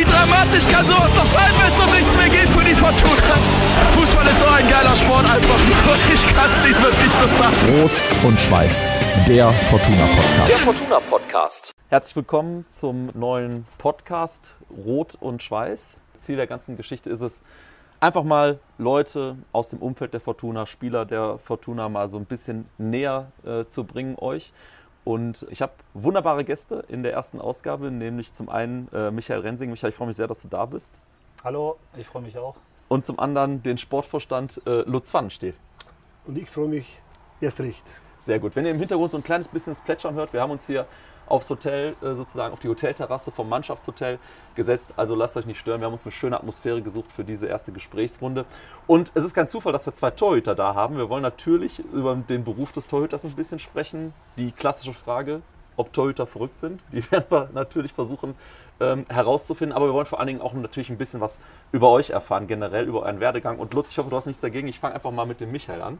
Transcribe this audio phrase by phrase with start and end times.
[0.00, 3.36] Wie dramatisch kann sowas noch sein, wenn es um nichts mehr geht für die Fortuna?
[3.92, 6.14] Fußball ist so ein geiler Sport einfach nur.
[6.14, 7.54] Ich kann es Ihnen wirklich nur sagen.
[7.68, 7.90] Rot
[8.26, 8.86] und Schweiß,
[9.28, 10.48] der Fortuna Podcast.
[10.48, 11.74] Der Fortuna Podcast.
[11.90, 14.54] Herzlich willkommen zum neuen Podcast
[14.86, 15.98] Rot und Schweiß.
[16.16, 17.42] Ziel der ganzen Geschichte ist es,
[18.00, 22.66] einfach mal Leute aus dem Umfeld der Fortuna, Spieler der Fortuna mal so ein bisschen
[22.78, 24.54] näher äh, zu bringen euch.
[25.10, 29.68] Und ich habe wunderbare Gäste in der ersten Ausgabe, nämlich zum einen äh, Michael Rensing.
[29.68, 30.94] Michael, ich freue mich sehr, dass du da bist.
[31.42, 32.54] Hallo, ich freue mich auch.
[32.86, 35.54] Und zum anderen den Sportvorstand äh, Lutz Pfannenstiel.
[36.28, 37.02] Und ich freue mich
[37.40, 37.82] erst recht.
[38.20, 38.54] Sehr gut.
[38.54, 40.86] Wenn ihr im Hintergrund so ein kleines bisschen das Plätschern hört, wir haben uns hier
[41.30, 44.18] aufs Hotel, äh, sozusagen auf die Hotelterrasse vom Mannschaftshotel
[44.54, 44.92] gesetzt.
[44.96, 45.80] Also lasst euch nicht stören.
[45.80, 48.44] Wir haben uns eine schöne Atmosphäre gesucht für diese erste Gesprächsrunde.
[48.86, 50.96] Und es ist kein Zufall, dass wir zwei Torhüter da haben.
[50.96, 54.12] Wir wollen natürlich über den Beruf des Torhüters ein bisschen sprechen.
[54.36, 55.42] Die klassische Frage,
[55.76, 58.34] ob Torhüter verrückt sind, die werden wir natürlich versuchen
[58.80, 59.76] ähm, herauszufinden.
[59.76, 61.38] Aber wir wollen vor allen Dingen auch natürlich ein bisschen was
[61.70, 63.58] über euch erfahren, generell über euren Werdegang.
[63.58, 64.68] Und Lutz, ich hoffe, du hast nichts dagegen.
[64.68, 65.98] Ich fange einfach mal mit dem Michael an.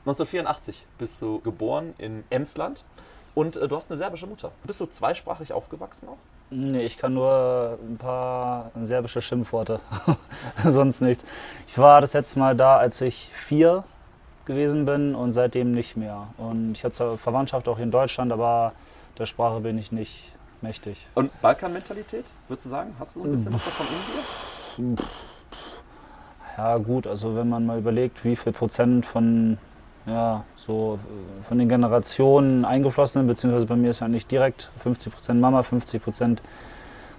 [0.00, 2.84] 1984 bist du geboren in Emsland.
[3.34, 4.50] Und äh, du hast eine serbische Mutter.
[4.64, 6.18] Bist du zweisprachig aufgewachsen auch?
[6.50, 9.80] Nee, ich kann nur ein paar serbische Schimpfworte.
[10.64, 11.24] Sonst nichts.
[11.68, 13.84] Ich war das letzte Mal da, als ich vier
[14.46, 16.26] gewesen bin und seitdem nicht mehr.
[16.38, 18.72] Und ich habe zwar Verwandtschaft auch hier in Deutschland, aber
[19.16, 21.08] der Sprache bin ich nicht mächtig.
[21.14, 22.94] Und Balkanmentalität, würdest du sagen?
[22.98, 23.86] Hast du so ein bisschen was davon
[24.76, 25.04] in dir?
[26.56, 29.56] Ja gut, also wenn man mal überlegt, wie viel Prozent von
[30.06, 34.70] ja, so äh, von den Generationen eingeflossen sind, beziehungsweise bei mir ist ja nicht direkt
[34.84, 36.38] 50% Mama, 50%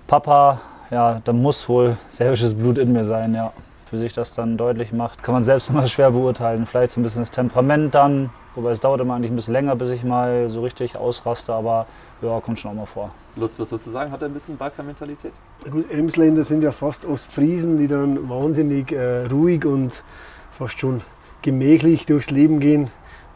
[0.08, 0.62] Papa.
[0.90, 3.54] Ja, da muss wohl serbisches Blut in mir sein, ja.
[3.92, 6.66] Wie sich das dann deutlich macht, kann man selbst immer schwer beurteilen.
[6.66, 9.76] Vielleicht so ein bisschen das Temperament dann, wobei es dauert immer eigentlich ein bisschen länger,
[9.76, 11.86] bis ich mal so richtig ausraste, aber
[12.22, 13.12] ja, kommt schon auch mal vor.
[13.36, 14.12] Lutz, was würdest du sagen?
[14.12, 15.34] Hat er ein bisschen Balkanmentalität?
[15.70, 20.04] Gut, Emsländer sind ja fast Ostfriesen, die dann wahnsinnig äh, ruhig und
[20.52, 21.02] fast schon
[21.42, 22.90] gemächlich durchs Leben gehen.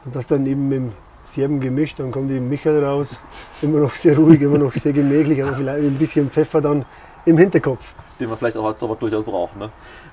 [0.06, 0.94] Und das dann eben mit dem
[1.24, 3.18] Serben gemischt, dann kommt eben Michael raus.
[3.62, 6.86] Immer noch sehr ruhig, immer noch sehr gemächlich, aber vielleicht ein bisschen Pfeffer dann
[7.26, 7.94] im Hinterkopf.
[8.20, 9.58] Den man vielleicht auch als Torwart durchaus braucht.
[9.58, 9.70] Ne?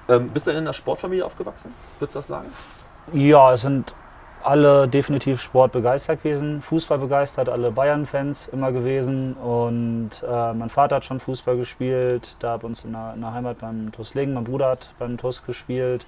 [0.08, 1.72] Ähm, bist du denn in einer Sportfamilie aufgewachsen?
[1.98, 2.48] Würdest du das sagen?
[3.12, 3.94] Ja, es sind
[4.42, 9.34] alle definitiv sportbegeistert gewesen, Fußball begeistert, alle Bayern-Fans immer gewesen.
[9.34, 13.32] Und äh, mein Vater hat schon Fußball gespielt, da bei uns in der, in der
[13.32, 16.06] Heimat beim TuS Lingen, mein Bruder hat beim TuS gespielt.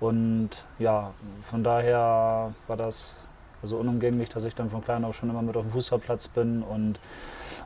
[0.00, 1.12] Und ja,
[1.50, 3.14] von daher war das
[3.62, 6.62] also unumgänglich, dass ich dann von klein auf schon immer mit auf dem Fußballplatz bin.
[6.62, 6.98] Und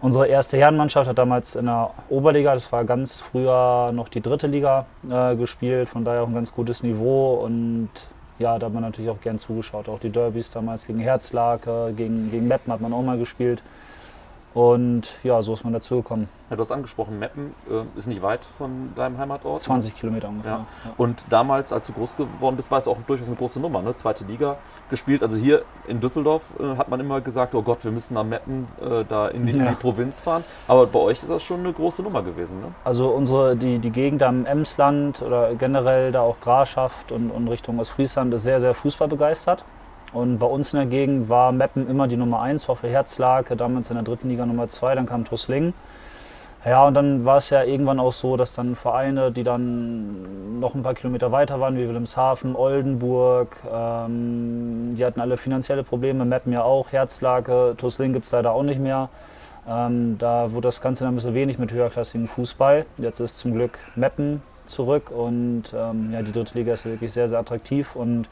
[0.00, 4.47] unsere erste Herrenmannschaft hat damals in der Oberliga, das war ganz früher noch die dritte
[4.47, 7.34] Liga äh, gespielt, von daher auch ein ganz gutes Niveau.
[7.34, 7.91] Und
[8.39, 9.89] ja, da hat man natürlich auch gern zugeschaut.
[9.89, 13.60] Auch die Derbys damals gegen Herzlake, gegen, gegen Meppen hat man auch mal gespielt.
[14.58, 16.28] Und ja, so ist man dazu gekommen.
[16.50, 19.60] Ja, du hast angesprochen, Meppen äh, ist nicht weit von deinem Heimatort.
[19.60, 20.50] 20 Kilometer ungefähr.
[20.50, 20.66] Ja.
[20.96, 23.94] Und damals, als du groß geworden bist, war es auch durchaus eine große Nummer, ne?
[23.94, 24.56] zweite Liga
[24.91, 25.22] gespielt.
[25.22, 28.66] Also hier in Düsseldorf äh, hat man immer gesagt, oh Gott, wir müssen nach Meppen
[28.80, 29.62] äh, da in die, ja.
[29.62, 30.42] in die, Provinz fahren.
[30.66, 32.58] Aber bei euch ist das schon eine große Nummer gewesen.
[32.58, 32.72] Ne?
[32.82, 37.78] Also unsere, die, die Gegend am Emsland oder generell da auch Grafschaft und, und Richtung
[37.78, 39.62] Ostfriesland ist sehr, sehr fußballbegeistert.
[40.12, 43.56] Und bei uns in der Gegend war Meppen immer die Nummer 1, war für Herzlake,
[43.56, 45.74] damals in der dritten Liga Nummer 2, dann kam Truslingen.
[46.64, 50.74] Ja, und dann war es ja irgendwann auch so, dass dann Vereine, die dann noch
[50.74, 56.52] ein paar Kilometer weiter waren, wie Wilhelmshaven, Oldenburg, ähm, die hatten alle finanzielle Probleme, Meppen
[56.52, 59.08] ja auch, Herzlake, Tuslingen gibt es leider auch nicht mehr.
[59.68, 62.86] Ähm, da wurde das Ganze dann ein bisschen wenig mit höherklassigem Fußball.
[62.97, 67.28] Jetzt ist zum Glück Meppen zurück und ähm, ja, die dritte Liga ist wirklich sehr,
[67.28, 68.28] sehr attraktiv und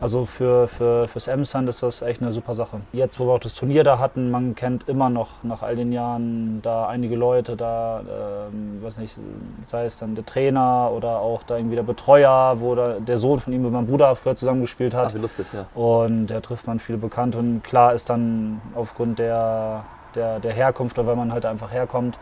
[0.00, 2.80] also für, für, fürs Emsland ist das echt eine super Sache.
[2.92, 5.92] Jetzt, wo wir auch das Turnier da hatten, man kennt immer noch nach all den
[5.92, 9.16] Jahren da einige Leute, da, ähm, weiß nicht,
[9.62, 13.40] sei es dann der Trainer oder auch da irgendwie der Betreuer, wo da der Sohn
[13.40, 15.08] von ihm mit meinem Bruder früher zusammengespielt hat.
[15.10, 15.66] Ach, wie lustig, ja.
[15.74, 19.84] Und da trifft man viele Bekannte und klar ist dann aufgrund der,
[20.14, 22.16] der, der Herkunft oder weil man halt einfach herkommt,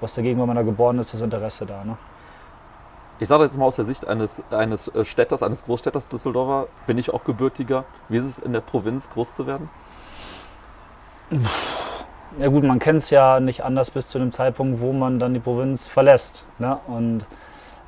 [0.00, 1.84] was dagegen, wenn man da geboren ist, das Interesse da.
[1.84, 1.96] Ne?
[3.20, 6.96] Ich sage jetzt mal aus der Sicht eines, eines äh, Städters, eines Großstädters Düsseldorfer, bin
[6.96, 7.84] ich auch gebürtiger.
[8.08, 9.68] Wie ist es in der Provinz groß zu werden?
[12.38, 15.34] Ja gut, man kennt es ja nicht anders bis zu dem Zeitpunkt, wo man dann
[15.34, 16.46] die Provinz verlässt.
[16.58, 16.78] Ne?
[16.86, 17.26] Und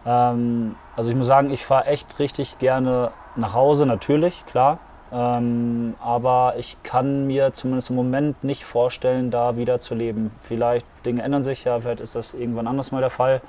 [0.05, 4.81] ähm, also ich muss sagen, ich fahre echt richtig gerne nach Hause, natürlich, klar.
[5.11, 10.31] Ähm, aber ich kann mir zumindest im Moment nicht vorstellen, da wieder zu leben.
[10.43, 13.40] Vielleicht Dinge ändern sich ja, vielleicht ist das irgendwann anders mal der Fall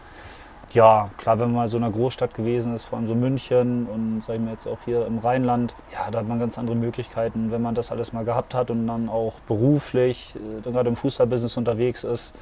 [0.74, 3.88] ja, klar, wenn man mal so in einer Großstadt gewesen ist, vor allem so München
[3.88, 7.52] und sagen wir jetzt auch hier im Rheinland, ja, da hat man ganz andere Möglichkeiten,
[7.52, 10.96] wenn man das alles mal gehabt hat und dann auch beruflich, äh, dann gerade im
[10.96, 12.34] Fußballbusiness unterwegs ist.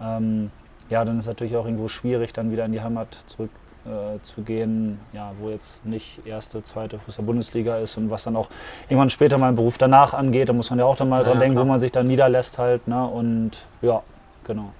[0.00, 0.50] Ähm,
[0.88, 3.50] ja, dann ist es natürlich auch irgendwo schwierig, dann wieder in die Heimat zurück
[3.84, 8.48] äh, zu gehen, ja, wo jetzt nicht erste, zweite Fußball-Bundesliga ist und was dann auch
[8.88, 11.34] irgendwann später mein Beruf danach angeht, da muss man ja auch dann mal Ja, dran
[11.34, 11.66] ja, denken, klar.
[11.66, 13.06] wo man sich dann niederlässt halt, ne?
[13.06, 13.52] Und
[13.82, 14.02] ja,
[14.44, 14.70] genau.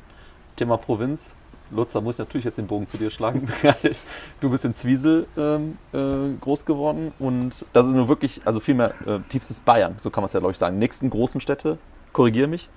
[0.56, 1.34] Thema Provinz.
[1.70, 3.48] Lutz, da muss ich natürlich jetzt den Bogen zu dir schlagen.
[4.40, 8.94] du bist in Zwiesel ähm, äh, groß geworden und das ist nur wirklich, also vielmehr
[9.06, 10.78] äh, tiefstes Bayern, so kann man es ja glaube ich sagen.
[10.78, 11.78] Nächsten großen Städte,
[12.12, 12.68] korrigiere mich,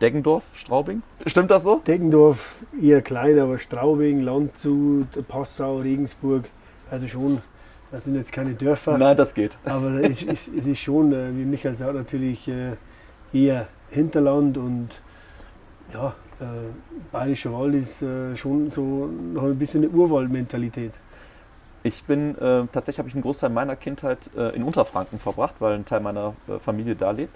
[0.00, 1.02] Deggendorf, Straubing.
[1.26, 1.82] Stimmt das so?
[1.86, 6.48] Deggendorf eher klein, aber Straubing, Landshut, Passau, Regensburg,
[6.90, 7.42] also schon,
[7.90, 8.96] das sind jetzt keine Dörfer.
[8.96, 9.58] Nein, das geht.
[9.64, 12.76] Aber es ist, es ist schon, äh, wie Michael sagt, natürlich äh,
[13.32, 14.88] eher Hinterland und
[15.92, 16.44] ja, äh,
[17.12, 20.92] Bayerischer Wald ist äh, schon so noch ein bisschen eine Urwaldmentalität.
[21.82, 25.74] Ich bin, äh, tatsächlich habe ich einen Großteil meiner Kindheit äh, in Unterfranken verbracht, weil
[25.74, 27.34] ein Teil meiner äh, Familie da lebt.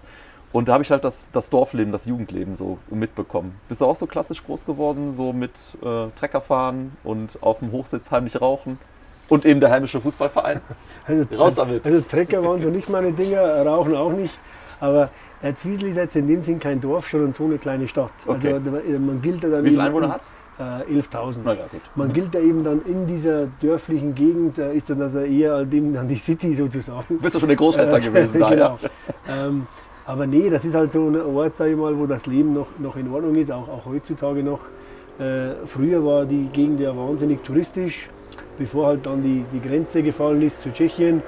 [0.53, 3.55] Und da habe ich halt das, das Dorfleben, das Jugendleben so mitbekommen.
[3.69, 5.53] Bist du auch so klassisch groß geworden, so mit
[5.83, 8.79] äh, Treckerfahren und auf dem Hochsitz heimlich rauchen?
[9.29, 10.61] Und eben der heimische Fußballverein?
[11.07, 11.85] Also, Raus damit.
[11.85, 14.39] Also Trecker waren so nicht meine Dinger, Rauchen auch nicht.
[14.79, 15.11] Aber
[15.43, 18.13] äh, Zwiesel ist jetzt in dem Sinn kein Dorf, sondern so eine kleine Stadt.
[18.27, 18.53] Okay.
[18.55, 20.33] Also da- man gilt ja dann Wie viele Einwohner hat's?
[20.59, 21.41] Äh, 11.000.
[21.45, 21.81] Na ja, gut.
[21.97, 25.95] Man gilt ja eben dann in dieser dörflichen Gegend, da ist dann also eher eben
[25.95, 27.19] dann die City sozusagen.
[27.19, 28.79] Bist du schon der Großstädter Äh, gewesen da, genau.
[28.83, 29.47] ja?
[29.47, 29.67] ähm,
[30.05, 32.67] aber nee, das ist halt so ein Ort, sag ich mal, wo das Leben noch,
[32.79, 34.61] noch in Ordnung ist, auch, auch heutzutage noch.
[35.19, 38.11] Äh, früher war die Gegend ja wahnsinnig touristisch,
[38.59, 41.23] bevor halt dann die, die Grenze gefallen ist zu Tschechien.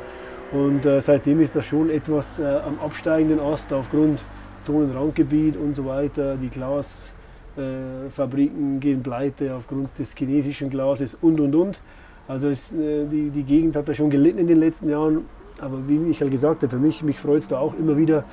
[0.52, 4.20] Und äh, seitdem ist das schon etwas äh, am absteigenden Ast aufgrund
[4.62, 6.36] Zonenrandgebiet und so weiter.
[6.36, 11.80] Die Glasfabriken äh, gehen pleite aufgrund des chinesischen Glases und und und.
[12.28, 15.24] Also es, äh, die, die Gegend hat da schon gelitten in den letzten Jahren.
[15.60, 18.24] Aber wie Michael gesagt hat, für mich, mich freut es da auch immer wieder,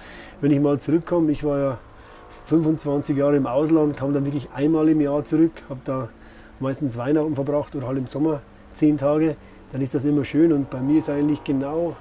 [0.41, 1.31] wenn ich mal zurückkomme.
[1.31, 1.77] Ich war ja
[2.45, 6.09] 25 Jahre im Ausland, kam dann wirklich einmal im Jahr zurück, habe da
[6.59, 8.41] meistens Weihnachten verbracht oder halt im Sommer
[8.73, 9.35] zehn Tage.
[9.71, 11.95] Dann ist das immer schön und bei mir ist eigentlich genau,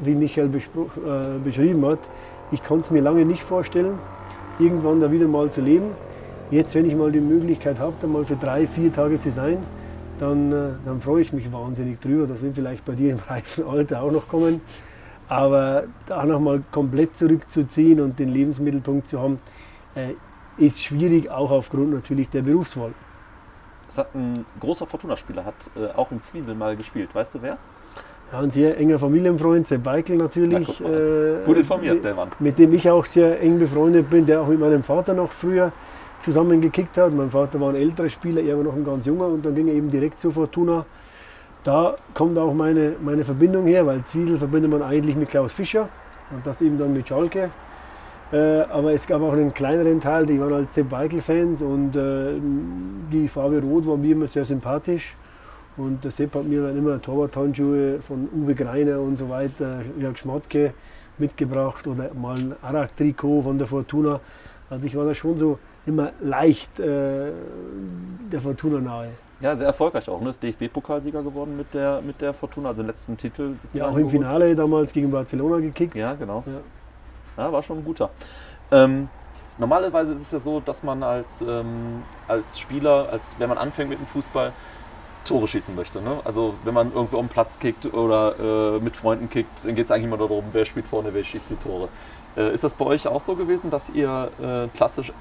[0.00, 1.98] wie Michael äh, beschrieben hat,
[2.52, 3.98] ich konnte es mir lange nicht vorstellen,
[4.58, 5.90] irgendwann da wieder mal zu leben.
[6.50, 9.58] Jetzt, wenn ich mal die Möglichkeit habe, da mal für drei, vier Tage zu sein,
[10.18, 12.26] dann, äh, dann freue ich mich wahnsinnig drüber.
[12.26, 14.60] Das wird vielleicht bei dir im reifen Alter auch noch kommen.
[15.28, 19.38] Aber da nochmal komplett zurückzuziehen und den Lebensmittelpunkt zu haben,
[19.94, 20.14] äh,
[20.58, 22.92] ist schwierig, auch aufgrund natürlich der Berufswahl.
[23.90, 27.12] Es hat ein großer Fortuna-Spieler, hat äh, auch in Zwiesel mal gespielt.
[27.12, 27.58] Weißt du wer?
[28.32, 30.80] Ja, ein sehr enger Familienfreund, Sepp Beikel natürlich.
[30.80, 31.42] Na, mal.
[31.44, 32.28] Gut informiert, mit, der Mann.
[32.38, 35.72] mit dem ich auch sehr eng befreundet bin, der auch mit meinem Vater noch früher
[36.20, 37.12] zusammen gekickt hat.
[37.12, 39.66] Mein Vater war ein älterer Spieler, er war noch ein ganz junger und dann ging
[39.66, 40.86] er eben direkt zu Fortuna.
[41.64, 45.88] Da kommt auch meine, meine Verbindung her, weil Zwiesel verbindet man eigentlich mit Klaus Fischer
[46.30, 47.50] und das eben dann mit Schalke.
[48.32, 52.34] Äh, aber es gab auch einen kleineren Teil, die waren halt Sepp Beikel-Fans und äh,
[53.12, 55.16] die Farbe Rot war mir immer sehr sympathisch.
[55.76, 60.16] Und der Sepp hat mir dann immer Torwart-Handschuhe von Uwe Greiner und so weiter, Jörg
[60.16, 60.74] Schmatke
[61.18, 64.20] mitgebracht oder mal ein Arak-Trikot von der Fortuna.
[64.68, 67.30] Also ich war da schon so immer leicht äh,
[68.30, 69.08] der Fortuna nahe.
[69.40, 70.20] Ja, sehr erfolgreich auch.
[70.20, 70.30] Ne?
[70.30, 73.54] Ist DFB-Pokalsieger geworden mit der, mit der Fortuna, also den letzten Titel.
[73.72, 74.10] Ja, auch im geholt.
[74.10, 75.94] Finale damals gegen Barcelona gekickt.
[75.94, 76.44] Ja, genau.
[76.46, 76.60] Ja.
[77.40, 78.10] Ja, war schon ein guter.
[78.70, 79.08] Ähm,
[79.56, 83.88] normalerweise ist es ja so, dass man als, ähm, als Spieler, als, wenn man anfängt
[83.88, 84.52] mit dem Fußball,
[85.24, 86.00] Tore schießen möchte.
[86.02, 86.18] Ne?
[86.24, 89.90] Also wenn man irgendwo am Platz kickt oder äh, mit Freunden kickt, dann geht es
[89.90, 91.88] eigentlich immer darum, wer spielt vorne, wer schießt die Tore.
[92.36, 95.12] Äh, ist das bei euch auch so gewesen, dass ihr äh, klassisch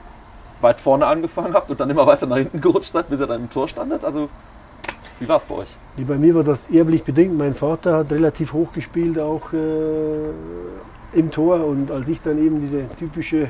[0.61, 3.41] weit vorne angefangen habt und dann immer weiter nach hinten gerutscht seid, bis ihr dann
[3.41, 4.03] im Tor standet?
[4.03, 4.29] Also
[5.19, 5.75] wie war es bei euch?
[5.97, 7.37] Bei mir war das erblich bedingt.
[7.37, 10.29] Mein Vater hat relativ hoch gespielt, auch äh,
[11.13, 11.65] im Tor.
[11.65, 13.49] Und als ich dann eben diese typische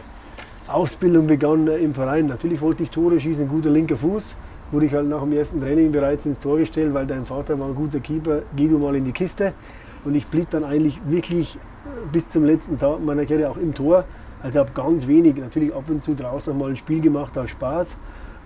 [0.68, 4.36] Ausbildung begann äh, im Verein, natürlich wollte ich Tore schießen, guter linker Fuß.
[4.72, 7.68] Wurde ich halt nach dem ersten Training bereits ins Tor gestellt, weil dein Vater war
[7.68, 9.54] ein guter Keeper, geh du mal in die Kiste.
[10.06, 11.58] Und ich blieb dann eigentlich wirklich
[12.12, 14.06] bis zum letzten Tag meiner Karriere auch im Tor.
[14.42, 17.50] Also habe ganz wenig, natürlich ab und zu draußen noch mal ein Spiel gemacht aus
[17.50, 17.98] Spaß.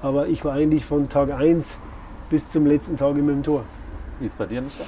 [0.01, 1.77] Aber ich war eigentlich von Tag 1
[2.29, 3.63] bis zum letzten Tag immer im Tor.
[4.19, 4.83] Wie ist es bei dir, Micha?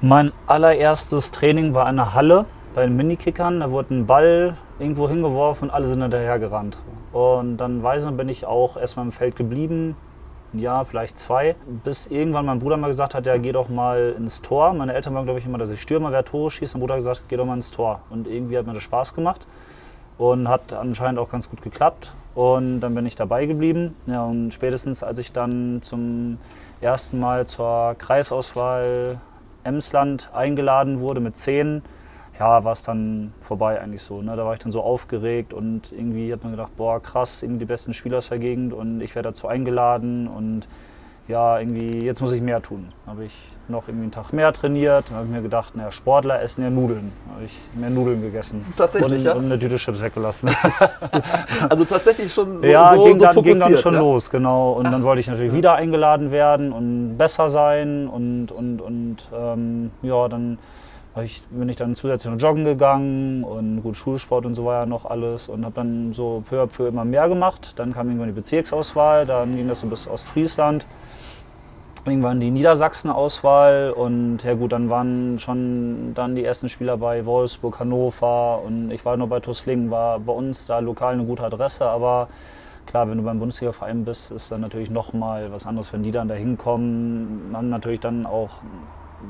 [0.00, 2.46] Mein allererstes Training war in der Halle
[2.78, 3.58] bei den Minikickern.
[3.58, 6.78] Da wurde ein Ball irgendwo hingeworfen und alle sind hinterher gerannt.
[7.12, 9.96] Und dann weiß ich, bin ich auch erstmal im Feld geblieben.
[10.54, 11.56] Ein Jahr, vielleicht zwei.
[11.82, 14.74] Bis irgendwann mein Bruder mal gesagt hat, ja, geh doch mal ins Tor.
[14.74, 16.74] Meine Eltern waren, glaube ich, immer, dass ich Stürmer wer Tore schießt.
[16.74, 17.98] Mein Bruder hat gesagt, geh doch mal ins Tor.
[18.10, 19.44] Und irgendwie hat mir das Spaß gemacht.
[20.16, 22.12] Und hat anscheinend auch ganz gut geklappt.
[22.36, 23.96] Und dann bin ich dabei geblieben.
[24.06, 26.38] Ja, und spätestens als ich dann zum
[26.80, 29.18] ersten Mal zur Kreisauswahl
[29.64, 31.82] Emsland eingeladen wurde mit 10,
[32.38, 34.22] ja, war es dann vorbei eigentlich so.
[34.22, 34.36] Ne?
[34.36, 37.64] Da war ich dann so aufgeregt und irgendwie hat man gedacht, boah, krass, irgendwie die
[37.64, 40.68] besten Spieler aus der Gegend und ich werde dazu eingeladen und
[41.26, 42.88] ja, irgendwie, jetzt muss ich mehr tun.
[43.06, 43.34] Habe ich
[43.68, 47.12] noch irgendwie einen Tag mehr trainiert, habe ich mir gedacht, naja, Sportler essen ja Nudeln.
[47.34, 48.64] Habe ich mehr Nudeln gegessen.
[48.76, 49.32] Tatsächlich, und, ja?
[49.34, 50.50] Und eine Tüte Chips weggelassen.
[51.68, 54.00] Also tatsächlich schon so, ja, so, ging, so dann, ging dann schon ja?
[54.00, 54.72] los, genau.
[54.72, 59.90] Und dann wollte ich natürlich wieder eingeladen werden und besser sein und, und, und ähm,
[60.02, 60.58] ja, dann
[61.24, 64.86] ich, bin ich dann zusätzlich noch joggen gegangen und gut, Schulsport und so war ja
[64.86, 67.74] noch alles und habe dann so peu à peu immer mehr gemacht.
[67.76, 70.86] Dann kam irgendwann die Bezirksauswahl, dann ging das so bis Ostfriesland.
[72.04, 77.80] Irgendwann die Niedersachsen-Auswahl und ja gut, dann waren schon dann die ersten Spieler bei Wolfsburg,
[77.80, 81.84] Hannover und ich war nur bei Tuslingen, war bei uns da lokal eine gute Adresse,
[81.84, 82.28] aber
[82.86, 86.28] klar, wenn du beim Bundesliga-Verein bist, ist dann natürlich nochmal was anderes, wenn die dann
[86.28, 88.60] da hinkommen, haben natürlich dann auch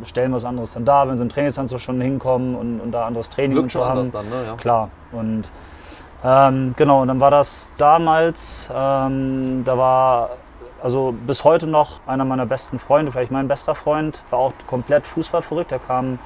[0.04, 3.30] stellen was anderes dann da, wenn sie im Trainingsanzug schon hinkommen und, und da anderes
[3.30, 4.12] Training Wirkt und so schon haben.
[4.12, 4.44] dann, ne?
[4.46, 4.54] Ja.
[4.56, 4.90] Klar.
[5.12, 5.44] Und
[6.24, 10.30] ähm, genau, und dann war das damals, ähm, da war
[10.82, 15.06] also bis heute noch einer meiner besten Freunde, vielleicht mein bester Freund, war auch komplett
[15.06, 15.72] fußballverrückt.
[15.72, 16.18] Er kam,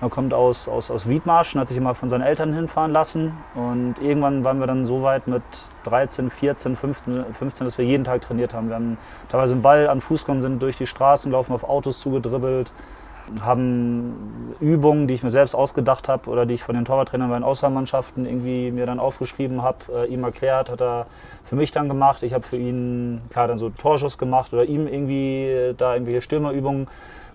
[0.00, 3.32] er kommt aus, aus, aus Wiedmarschen, hat sich immer von seinen Eltern hinfahren lassen.
[3.54, 5.42] Und irgendwann waren wir dann so weit mit
[5.84, 8.68] 13, 14, 15, 15 dass wir jeden Tag trainiert haben.
[8.68, 8.98] Wir haben
[9.28, 12.72] teilweise einen Ball an Fuß gekommen, sind durch die Straßen gelaufen, auf Autos zugedribbelt,
[13.40, 17.36] haben Übungen, die ich mir selbst ausgedacht habe oder die ich von den Torwarttrainern bei
[17.36, 21.06] den Auswahlmannschaften irgendwie mir dann aufgeschrieben habe, äh, ihm erklärt, hat er
[21.44, 22.22] für mich dann gemacht.
[22.22, 26.20] Ich habe für ihn klar dann so Torschuss gemacht oder ihm irgendwie äh, da irgendwelche
[26.20, 26.86] Stürmerübungen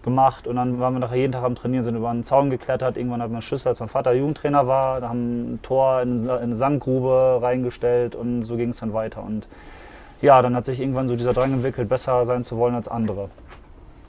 [0.03, 2.97] gemacht und dann waren wir nachher jeden Tag am Trainieren, sind über einen Zaun geklettert.
[2.97, 6.55] Irgendwann hat man Schlüssel, als mein Vater Jugendtrainer war, da haben ein Tor in eine
[6.55, 9.23] Sandgrube reingestellt und so ging es dann weiter.
[9.23, 9.47] Und
[10.21, 13.29] ja, dann hat sich irgendwann so dieser Drang entwickelt, besser sein zu wollen als andere.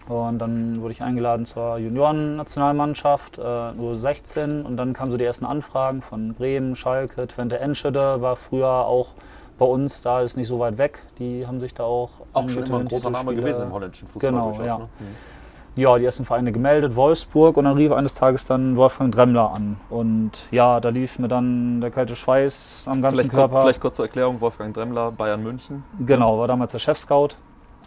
[0.09, 4.63] Und dann wurde ich eingeladen zur Junioren-Nationalmannschaft, äh, nur 16.
[4.63, 9.11] Und dann kamen so die ersten Anfragen von Bremen, Schalke, Twente Enschede war früher auch
[9.59, 10.99] bei uns, da ist nicht so weit weg.
[11.19, 14.31] Die haben sich da auch Auch schon immer ein großer Name gewesen im holländischen Fußball.
[14.33, 14.79] Genau, ja.
[14.79, 14.89] Ne?
[14.99, 15.32] Mhm.
[15.75, 19.77] Ja, die ersten Vereine gemeldet, Wolfsburg und dann rief eines Tages dann Wolfgang Dremmler an.
[19.89, 23.63] Und ja, da lief mir dann der kalte Schweiß am ganzen Vielleicht, Körper.
[23.63, 25.85] vielleicht kurz zur Erklärung: Wolfgang Dremmler, Bayern München.
[26.07, 27.31] Genau, war damals der Chef-Scout.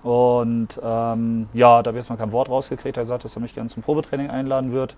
[0.04, 2.98] Und ähm, ja, da habe ich erstmal kein Wort rausgekriegt.
[2.98, 4.96] Er hat gesagt, dass er mich gerne zum Probetraining einladen wird.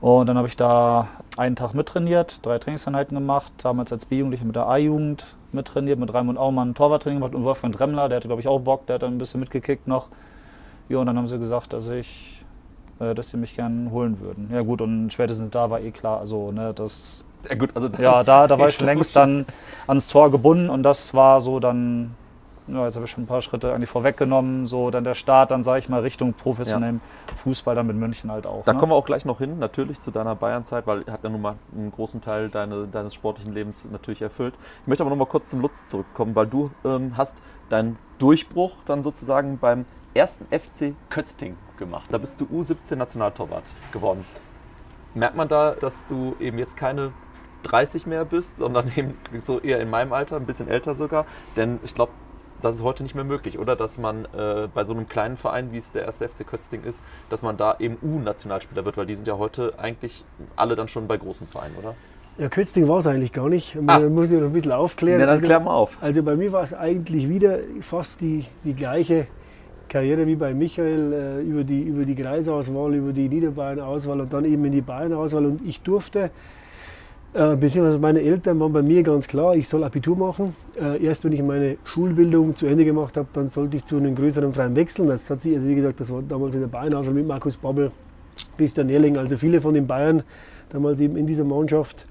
[0.00, 4.54] Und dann habe ich da einen Tag mittrainiert, drei Trainingseinheiten gemacht, damals als B-Jugendliche mit
[4.54, 8.48] der A-Jugend mittrainiert, mit Raimund Aumann Torwarttraining gemacht und Wolfgang Dremmler, der hatte glaube ich
[8.48, 10.08] auch Bock, der hat dann ein bisschen mitgekickt noch.
[10.88, 12.44] Ja, und dann haben sie gesagt, dass ich,
[13.00, 14.48] äh, dass sie mich gerne holen würden.
[14.52, 18.22] Ja gut, und spätestens da war eh klar, also ne, das Ja, gut, also ja,
[18.24, 19.46] da, da war ich schon längst dann
[19.86, 22.14] ans Tor gebunden und das war so dann,
[22.68, 25.64] ja, jetzt habe ich schon ein paar Schritte eigentlich vorweggenommen, so dann der Start, dann
[25.64, 27.00] sage ich mal Richtung professionellem
[27.42, 28.64] Fußball, dann mit München halt auch.
[28.64, 28.78] Da ne?
[28.78, 31.56] kommen wir auch gleich noch hin, natürlich zu deiner Bayern-Zeit, weil hat ja nun mal
[31.74, 34.54] einen großen Teil deine, deines sportlichen Lebens natürlich erfüllt.
[34.82, 38.76] Ich möchte aber noch mal kurz zum Lutz zurückkommen, weil du ähm, hast deinen Durchbruch
[38.86, 39.84] dann sozusagen beim
[40.16, 42.06] ersten FC Kötzting gemacht.
[42.10, 44.24] Da bist du U17 Nationaltorwart geworden.
[45.14, 47.12] Merkt man da, dass du eben jetzt keine
[47.64, 51.26] 30 mehr bist, sondern eben so eher in meinem Alter, ein bisschen älter sogar?
[51.56, 52.12] Denn ich glaube,
[52.62, 53.76] das ist heute nicht mehr möglich, oder?
[53.76, 57.00] Dass man äh, bei so einem kleinen Verein, wie es der erste FC Kötzting ist,
[57.28, 60.24] dass man da eben U-Nationalspieler wird, weil die sind ja heute eigentlich
[60.56, 61.94] alle dann schon bei großen Vereinen, oder?
[62.38, 63.76] Ja, Kötzting war es eigentlich gar nicht.
[63.76, 63.80] Ah.
[64.00, 65.20] Man muss ich noch ein bisschen aufklären.
[65.20, 65.98] Ja, dann Also- klär mal auf.
[66.02, 69.26] Also bei mir war es eigentlich wieder fast die, die gleiche
[69.88, 74.44] Karriere wie bei Michael äh, über, die, über die Kreisauswahl, über die Niederbayern-Auswahl und dann
[74.44, 75.46] eben in die Bayern-Auswahl.
[75.46, 76.30] Und ich durfte,
[77.34, 80.56] äh, beziehungsweise meine Eltern waren bei mir ganz klar, ich soll Abitur machen.
[80.80, 84.14] Äh, erst wenn ich meine Schulbildung zu Ende gemacht habe, dann sollte ich zu einem
[84.14, 85.08] größeren Verein wechseln.
[85.08, 87.90] Das hat sich, also wie gesagt, das war damals in der Bayern-Auswahl mit Markus Babbel,
[88.58, 90.22] Christian Erling, also viele von den Bayern
[90.70, 92.06] damals eben in dieser Mannschaft.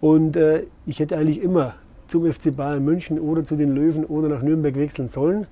[0.00, 1.74] Und äh, ich hätte eigentlich immer
[2.08, 5.46] zum FC Bayern München oder zu den Löwen oder nach Nürnberg wechseln sollen.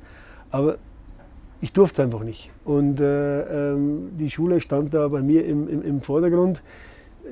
[0.51, 0.77] Aber
[1.61, 2.51] ich durfte es einfach nicht.
[2.65, 6.63] Und äh, ähm, die Schule stand da bei mir im, im, im Vordergrund.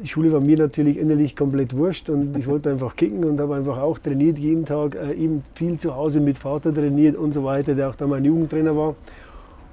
[0.02, 3.54] Die Schule war mir natürlich innerlich komplett wurscht und ich wollte einfach kicken und habe
[3.54, 7.45] einfach auch trainiert jeden Tag, äh, eben viel zu Hause mit Vater trainiert und so
[7.45, 8.95] weiter, der auch da mein Jugendtrainer war.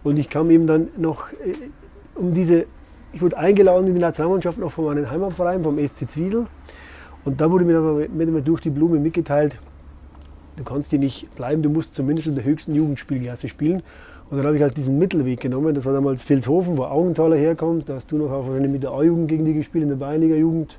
[0.04, 1.54] Und ich kam eben dann noch äh,
[2.16, 2.66] um diese,
[3.12, 6.46] ich wurde eingeladen in die Nationalmannschaft noch von meinem Heimatverein, vom SC Zwiesel.
[7.26, 9.60] Und da wurde mir aber durch die Blume mitgeteilt,
[10.58, 13.82] du kannst hier nicht bleiben, du musst zumindest in der höchsten Jugendspielklasse spielen.
[14.30, 15.76] Und dann habe ich halt diesen Mittelweg genommen.
[15.76, 17.88] Das war damals Vilshofen, wo Augenthaler herkommt.
[17.90, 20.78] Da hast du noch auch wahrscheinlich mit der A-Jugend gegen die gespielt, in der Bayernliga-Jugend.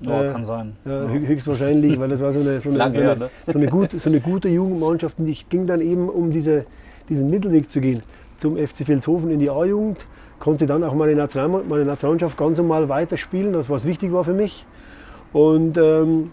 [0.00, 0.74] Ja, äh, kann sein.
[0.84, 3.30] Ja, hö- höchstwahrscheinlich, weil das war so eine, so eine, Lange so eine, her, ne?
[3.46, 5.18] so eine, gut, so eine gute Jugendmannschaft.
[5.18, 6.66] Und ich ging dann eben, um diese,
[7.08, 8.00] diesen Mittelweg zu gehen,
[8.38, 10.06] zum FC Vilshofen in die A-Jugend.
[10.38, 14.34] konnte dann auch meine, National meine Nationalmannschaft ganz normal weiterspielen, das was wichtig war für
[14.34, 14.64] mich.
[15.32, 16.30] Und ähm,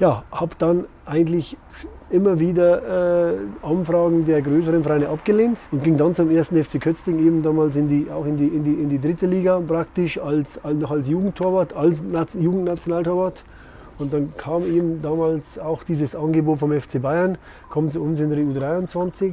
[0.00, 1.58] ja, habe dann eigentlich
[2.10, 7.18] immer wieder äh, Anfragen der größeren Vereine abgelehnt und ging dann zum ersten FC Kötzting
[7.18, 10.62] eben damals in die, auch in die, in die, in die dritte Liga praktisch als,
[10.64, 12.02] als, noch als Jugendtorwart, als
[12.34, 13.44] Jugendnationaltorwart.
[13.98, 17.36] Und dann kam eben damals auch dieses Angebot vom FC Bayern,
[17.68, 19.30] kommt zu uns in der U23,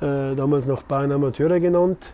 [0.00, 2.12] äh, damals noch Bayern Amateure genannt.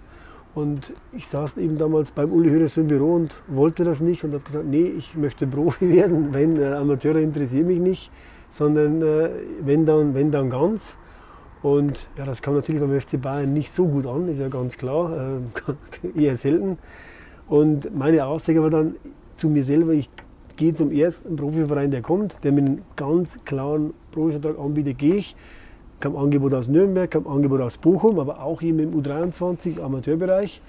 [0.55, 4.35] Und ich saß eben damals beim Uli Hoeneß im Büro und wollte das nicht und
[4.35, 8.11] habe gesagt, nee, ich möchte Profi werden, wenn äh, Amateure interessieren mich nicht,
[8.51, 9.31] sondern äh,
[9.63, 10.97] wenn, dann, wenn dann ganz.
[11.63, 14.79] Und ja, das kam natürlich beim FC Bayern nicht so gut an, ist ja ganz
[14.79, 15.41] klar,
[16.15, 16.79] äh, eher selten.
[17.49, 18.97] Und meine Aussage war dann
[19.37, 20.09] zu mir selber, ich
[20.57, 25.37] gehe zum ersten Profiverein, der kommt, der mir einen ganz klaren Profivertrag anbietet, gehe ich.
[26.01, 30.63] Kam Angebot aus Nürnberg, kam Angebot aus Bochum, aber auch eben im U23 Amateurbereich.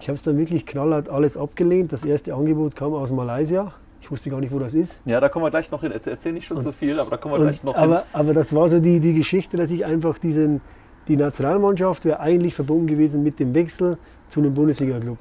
[0.00, 1.92] Ich habe es dann wirklich knallhart alles abgelehnt.
[1.92, 3.72] Das erste Angebot kam aus Malaysia.
[4.08, 4.98] Ich wusste gar nicht, wo das ist.
[5.04, 5.92] Ja, da kommen wir gleich noch hin.
[5.92, 8.04] Erzähl nicht schon und, so viel, aber da kommen wir gleich noch aber, hin.
[8.14, 10.62] Aber das war so die, die Geschichte, dass ich einfach diesen,
[11.08, 13.98] die Nationalmannschaft wäre eigentlich verbunden gewesen mit dem Wechsel
[14.30, 15.18] zu einem Bundesliga-Club.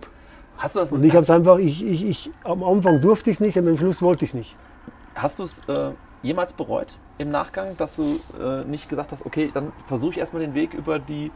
[0.58, 3.36] Hast du das Und ich habe es einfach, ich, ich, ich, am Anfang durfte ich
[3.36, 4.56] es nicht und am Schluss wollte ich es nicht.
[5.16, 5.92] Hast du es äh,
[6.24, 10.42] jemals bereut im Nachgang, dass du äh, nicht gesagt hast, okay, dann versuche ich erstmal
[10.42, 11.30] den Weg über die,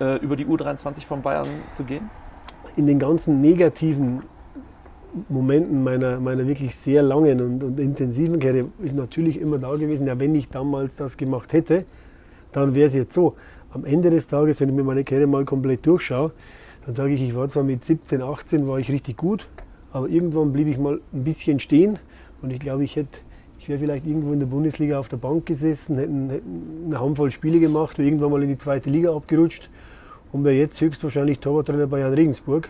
[0.00, 2.10] äh, über die U23 von Bayern zu gehen?
[2.74, 4.24] In den ganzen negativen
[5.28, 10.06] Momenten meiner, meiner wirklich sehr langen und, und intensiven Karriere ist natürlich immer da gewesen,
[10.06, 11.84] ja, wenn ich damals das gemacht hätte,
[12.52, 13.34] dann wäre es jetzt so.
[13.72, 16.32] Am Ende des Tages, wenn ich mir meine Karriere mal komplett durchschaue,
[16.86, 19.48] dann sage ich, ich war zwar mit 17, 18 war ich richtig gut,
[19.92, 21.98] aber irgendwann blieb ich mal ein bisschen stehen
[22.42, 23.18] und ich glaube, ich hätte
[23.58, 27.58] ich wäre vielleicht irgendwo in der Bundesliga auf der Bank gesessen, hätte eine Handvoll Spiele
[27.58, 29.70] gemacht, wäre irgendwann mal in die zweite Liga abgerutscht
[30.32, 32.68] und wäre jetzt höchstwahrscheinlich Torwarttrainer bei Jan Regensburg.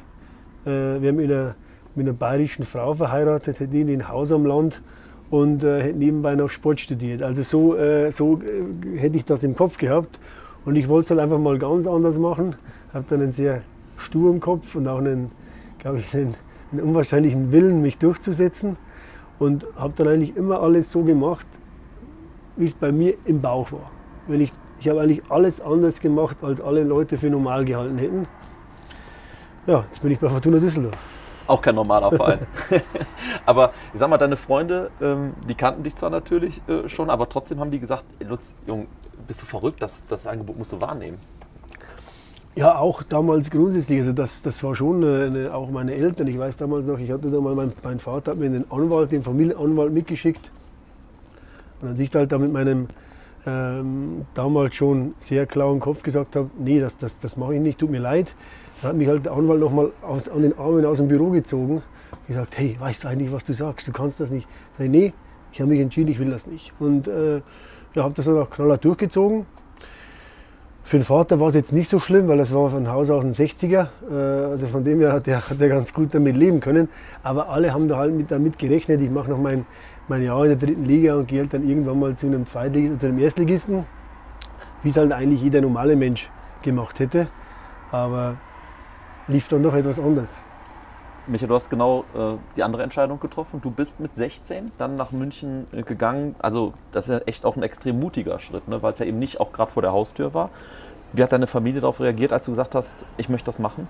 [0.65, 1.55] Äh, wir haben mit einer,
[1.97, 4.83] mit einer bayerischen Frau verheiratet, hätte in ein Haus am Land
[5.31, 7.23] und äh, hätte nebenbei noch Sport studiert.
[7.23, 10.19] Also so, äh, so äh, hätte ich das im Kopf gehabt
[10.65, 12.57] und ich wollte es halt einfach mal ganz anders machen.
[12.93, 13.63] Habe dann einen sehr
[13.97, 15.31] stur im Kopf und auch einen,
[15.79, 16.35] glaube ich, einen,
[16.73, 18.77] einen unwahrscheinlichen Willen, mich durchzusetzen.
[19.39, 21.47] Und habe dann eigentlich immer alles so gemacht,
[22.57, 23.91] wie es bei mir im Bauch war.
[24.29, 28.27] Wenn ich ich habe eigentlich alles anders gemacht, als alle Leute für normal gehalten hätten.
[29.67, 31.16] Ja, jetzt bin ich bei Fortuna Düsseldorf.
[31.47, 32.41] Auch kein normaler Verein.
[33.47, 37.29] aber ich sag mal, deine Freunde, ähm, die kannten dich zwar natürlich äh, schon, aber
[37.29, 38.87] trotzdem haben die gesagt, Lutz, Jung,
[39.27, 41.19] bist du verrückt, das, das Angebot musst du wahrnehmen.
[42.57, 43.99] Ja, auch damals grundsätzlich.
[43.99, 46.27] Also das, das war schon eine, auch meine Eltern.
[46.27, 49.13] Ich weiß damals noch, ich hatte da mal, mein, mein Vater hat mir einen Anwalt,
[49.13, 50.51] den Familienanwalt mitgeschickt.
[51.83, 52.87] Und als ich halt da mit meinem
[53.47, 57.79] ähm, damals schon sehr klaren Kopf gesagt habe, nee, das, das, das mache ich nicht,
[57.79, 58.35] tut mir leid.
[58.83, 61.83] Da hat mich halt der Anwalt nochmal an den Armen aus dem Büro gezogen.
[62.29, 63.89] Gesagt, hey, weißt du eigentlich, was du sagst?
[63.89, 64.47] Du kannst das nicht.
[64.77, 65.13] Sag ich, nee,
[65.53, 66.73] ich habe mich entschieden, ich will das nicht.
[66.79, 67.41] Und äh,
[67.95, 69.47] ja, habe das dann auch knallhart durchgezogen.
[70.85, 73.25] Für den Vater war es jetzt nicht so schlimm, weil das war von Haus aus
[73.25, 73.89] ein 60er.
[74.09, 76.89] Äh, also von dem her hat er, hat er ganz gut damit leben können.
[77.23, 79.67] Aber alle haben da halt mit, damit gerechnet, ich mache noch mein,
[80.09, 83.01] mein Jahr in der dritten Liga und gehe halt dann irgendwann mal zu einem Zweitligisten,
[83.01, 83.85] zu einem Erstligisten.
[84.83, 86.29] Wie es halt eigentlich jeder normale Mensch
[86.63, 87.27] gemacht hätte.
[87.91, 88.37] Aber
[89.29, 90.37] lief dann doch etwas anders.
[91.29, 93.61] Michael, du hast genau äh, die andere Entscheidung getroffen.
[93.61, 96.37] Du bist mit 16 dann nach München äh, gegangen.
[96.39, 98.81] Also das ist ja echt auch ein extrem mutiger Schritt, ne?
[98.83, 100.51] weil es ja eben nicht auch gerade vor der Haustür war.
[101.13, 103.89] Wie hat deine Familie darauf reagiert, als du gesagt hast, ich möchte das machen?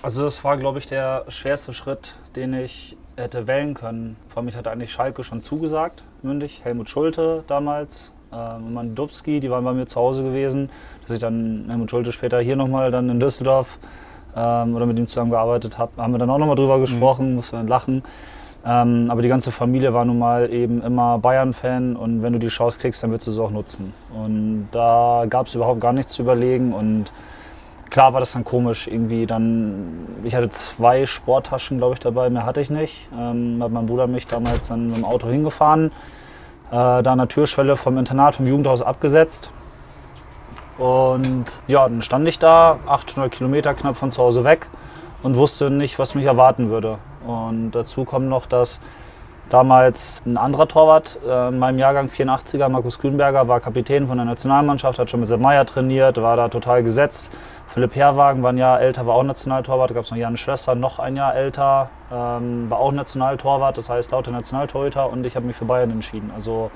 [0.00, 4.16] Also das war, glaube ich, der schwerste Schritt, den ich hätte wählen können.
[4.28, 6.64] Vor mich hat eigentlich Schalke schon zugesagt, mündig.
[6.64, 10.70] Helmut Schulte damals, ähm, Mann Dubski, die waren bei mir zu Hause gewesen.
[11.02, 13.78] Dass ich dann Helmut Schulte später hier nochmal dann in Düsseldorf
[14.38, 17.34] ähm, oder mit ihm zusammengearbeitet habe, haben wir dann auch nochmal drüber gesprochen, mhm.
[17.36, 18.02] mussten wir lachen.
[18.64, 22.48] Ähm, aber die ganze Familie war nun mal eben immer Bayern-Fan und wenn du die
[22.48, 23.94] Chance kriegst, dann willst du sie auch nutzen.
[24.12, 27.12] Und da gab es überhaupt gar nichts zu überlegen und
[27.90, 32.44] klar war das dann komisch irgendwie dann, ich hatte zwei Sporttaschen glaube ich dabei, mehr
[32.44, 33.08] hatte ich nicht.
[33.18, 35.92] Ähm, hat mein Bruder mich damals dann mit dem Auto hingefahren,
[36.70, 39.50] äh, da an der Türschwelle vom Internat, vom Jugendhaus abgesetzt
[40.78, 44.68] und ja, dann stand ich da, 800 Kilometer knapp von zu Hause weg
[45.22, 46.98] und wusste nicht, was mich erwarten würde.
[47.26, 48.80] Und dazu kommt noch, dass
[49.48, 54.26] damals ein anderer Torwart äh, in meinem Jahrgang 84er, Markus Kühnberger, war Kapitän von der
[54.26, 57.30] Nationalmannschaft, hat schon mit Sepp Meyer trainiert, war da total gesetzt.
[57.68, 59.90] Philipp Herwagen war ein Jahr älter, war auch Nationaltorwart.
[59.90, 63.90] Da gab es noch Jan Schlösser, noch ein Jahr älter, ähm, war auch Nationaltorwart, das
[63.90, 65.10] heißt lauter Nationaltorhüter.
[65.10, 66.30] Und ich habe mich für Bayern entschieden.
[66.34, 66.70] Also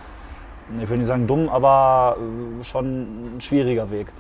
[0.81, 4.13] ich will nicht sagen dumm, aber äh, schon ein schwieriger Weg.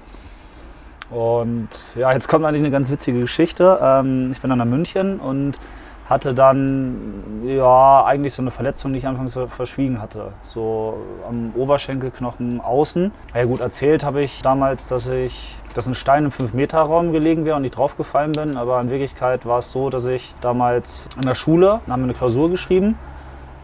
[1.11, 3.78] Und ja, jetzt kommt eigentlich eine ganz witzige Geschichte.
[3.83, 5.59] Ähm, ich bin dann nach München und
[6.07, 10.33] hatte dann ja eigentlich so eine Verletzung, die ich anfangs verschwiegen hatte.
[10.42, 10.96] So
[11.28, 13.12] am Oberschenkelknochen außen.
[13.35, 17.57] Ja gut, erzählt habe ich damals, dass ich dass ein Stein im 5-Meter-Raum gelegen wäre
[17.57, 18.57] und ich draufgefallen bin.
[18.57, 22.14] Aber in Wirklichkeit war es so, dass ich damals in der Schule, haben wir eine
[22.14, 22.98] Klausur geschrieben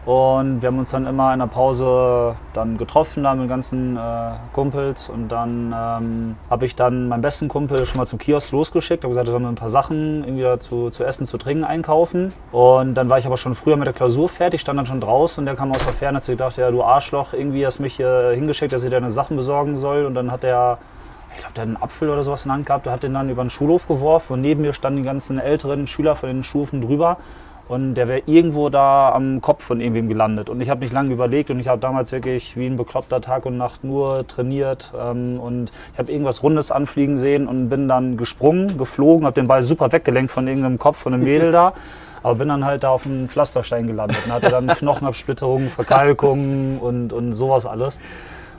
[0.05, 3.97] und wir haben uns dann immer in der Pause dann getroffen, da mit den ganzen
[3.97, 5.09] äh, Kumpels.
[5.09, 9.11] Und dann ähm, habe ich dann meinen besten Kumpel schon mal zum Kiosk losgeschickt, habe
[9.11, 12.33] gesagt, er soll mir ein paar Sachen irgendwie dazu, zu essen, zu trinken einkaufen.
[12.51, 15.41] Und dann war ich aber schon früher mit der Klausur fertig, stand dann schon draußen
[15.41, 17.79] und der kam aus der Ferne und hat sich gedacht, ja du Arschloch, irgendwie hast
[17.79, 20.05] mich hier hingeschickt, dass ich deine Sachen besorgen soll.
[20.05, 20.79] Und dann hat er
[21.35, 23.13] ich glaube, der hat einen Apfel oder sowas in der Hand gehabt, der hat den
[23.13, 26.43] dann über den Schulhof geworfen und neben mir standen die ganzen älteren Schüler von den
[26.43, 27.17] Stufen drüber
[27.69, 30.49] und der wäre irgendwo da am Kopf von irgendwem gelandet.
[30.49, 33.45] Und ich habe nicht lange überlegt und ich habe damals wirklich wie ein bekloppter Tag
[33.45, 38.17] und Nacht nur trainiert ähm, und ich habe irgendwas Rundes anfliegen sehen und bin dann
[38.17, 41.73] gesprungen, geflogen, habe den Ball super weggelenkt von irgendeinem Kopf von einem Mädel da.
[42.23, 47.13] Aber bin dann halt da auf einem Pflasterstein gelandet und hatte dann Knochenabsplitterungen, Verkalkungen und,
[47.13, 48.01] und sowas alles.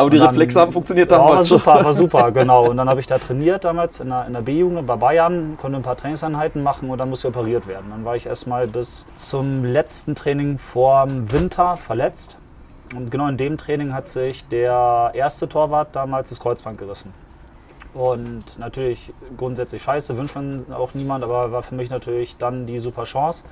[0.01, 1.31] Aber die dann, Reflexe haben funktioniert damals.
[1.31, 2.71] Ja, war super, war super, genau.
[2.71, 5.77] Und dann habe ich da trainiert damals in der, in der B-Jugend bei Bayern, konnte
[5.77, 7.91] ein paar Trainingseinheiten machen und dann musste ich operiert werden.
[7.91, 12.39] Dann war ich erstmal bis zum letzten Training vor dem Winter verletzt.
[12.97, 17.13] Und genau in dem Training hat sich der erste Torwart damals das Kreuzband gerissen.
[17.93, 22.79] Und natürlich grundsätzlich scheiße, wünscht man auch niemand, aber war für mich natürlich dann die
[22.79, 23.45] super Chance.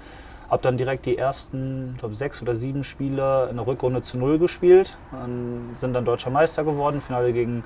[0.50, 4.16] Habe dann direkt die ersten, ich glaube, sechs oder sieben Spiele in der Rückrunde zu
[4.16, 4.96] Null gespielt.
[5.12, 7.02] Dann sind dann deutscher Meister geworden.
[7.02, 7.64] Finale gegen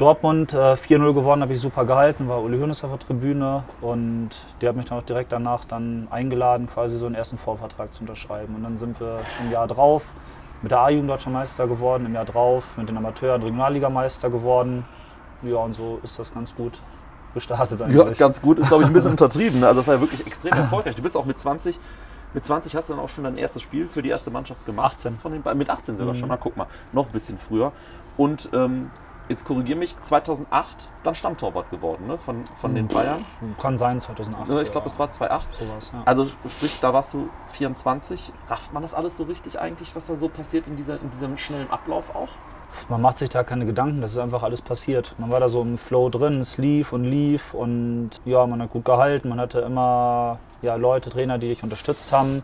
[0.00, 4.30] Dortmund äh, 4-0 gewonnen, habe ich super gehalten, war Uli Hoeneß auf der Tribüne und
[4.62, 8.00] der hat mich dann auch direkt danach dann eingeladen, quasi so einen ersten Vorvertrag zu
[8.00, 8.54] unterschreiben.
[8.54, 10.06] Und dann sind wir im Jahr drauf
[10.62, 14.86] mit der A-Jugend deutscher Meister geworden, im Jahr drauf mit den Amateuren Regionalligameister geworden.
[15.42, 16.78] Ja, und so ist das ganz gut
[17.34, 18.02] gestartet eigentlich.
[18.02, 19.62] Ja, ganz gut ist, glaube ich, ein bisschen untertrieben.
[19.64, 20.96] Also das war ja wirklich extrem erfolgreich.
[20.96, 21.78] Du bist auch mit 20
[22.34, 24.96] mit 20 hast du dann auch schon dein erstes Spiel für die erste Mannschaft gemacht.
[24.96, 25.18] 18.
[25.18, 26.18] Von den, mit 18 sogar mhm.
[26.18, 27.72] schon, na guck mal, noch ein bisschen früher.
[28.16, 28.90] Und ähm,
[29.28, 32.18] jetzt korrigiere mich, 2008 dann Stammtorwart geworden ne?
[32.18, 32.88] von, von den mhm.
[32.88, 33.24] Bayern.
[33.60, 34.62] Kann sein, 2008.
[34.62, 35.56] Ich glaube, es war 2008.
[35.56, 36.02] Sowas, ja.
[36.04, 38.32] Also sprich, da warst du 24.
[38.48, 41.38] Rafft man das alles so richtig eigentlich, was da so passiert in, dieser, in diesem
[41.38, 42.28] schnellen Ablauf auch?
[42.88, 45.14] Man macht sich da keine Gedanken, das ist einfach alles passiert.
[45.18, 48.70] Man war da so im Flow drin, es lief und lief und ja, man hat
[48.70, 52.42] gut gehalten, man hatte immer ja, Leute, Trainer, die dich unterstützt haben.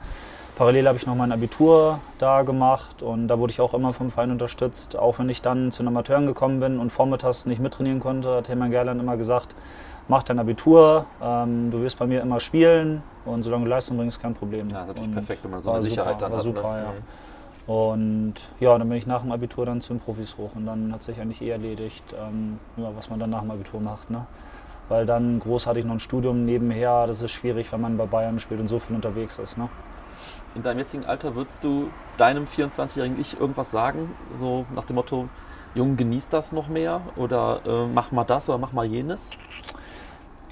[0.57, 4.11] Parallel habe ich noch mein Abitur da gemacht und da wurde ich auch immer vom
[4.11, 4.97] Verein unterstützt.
[4.97, 8.49] Auch wenn ich dann zu den Amateuren gekommen bin und vormittags nicht mittrainieren konnte, hat
[8.49, 9.55] Hermann Gerland immer gesagt,
[10.09, 14.21] mach dein Abitur, ähm, du wirst bei mir immer spielen und solange du Leistung bringst,
[14.21, 14.71] kein Problem.
[14.71, 16.45] Ja, natürlich perfekt, wenn man so eine Sicherheit super, dann war hat.
[16.45, 16.83] Super, ne?
[16.83, 16.93] ja.
[17.67, 20.93] Und ja, dann bin ich nach dem Abitur dann zu den Profis hoch und dann
[20.93, 24.11] hat sich eigentlich eh erledigt, ähm, ja, was man dann nach dem Abitur macht.
[24.11, 24.27] Ne?
[24.89, 28.61] weil dann großartig noch ein Studium nebenher, das ist schwierig, wenn man bei Bayern spielt
[28.61, 29.59] und so viel unterwegs ist.
[29.59, 29.69] Ne?
[30.55, 35.29] In deinem jetzigen Alter würdest du deinem 24-jährigen Ich irgendwas sagen, so nach dem Motto,
[35.75, 39.31] Jung, genieß das noch mehr oder äh, mach mal das oder mach mal jenes?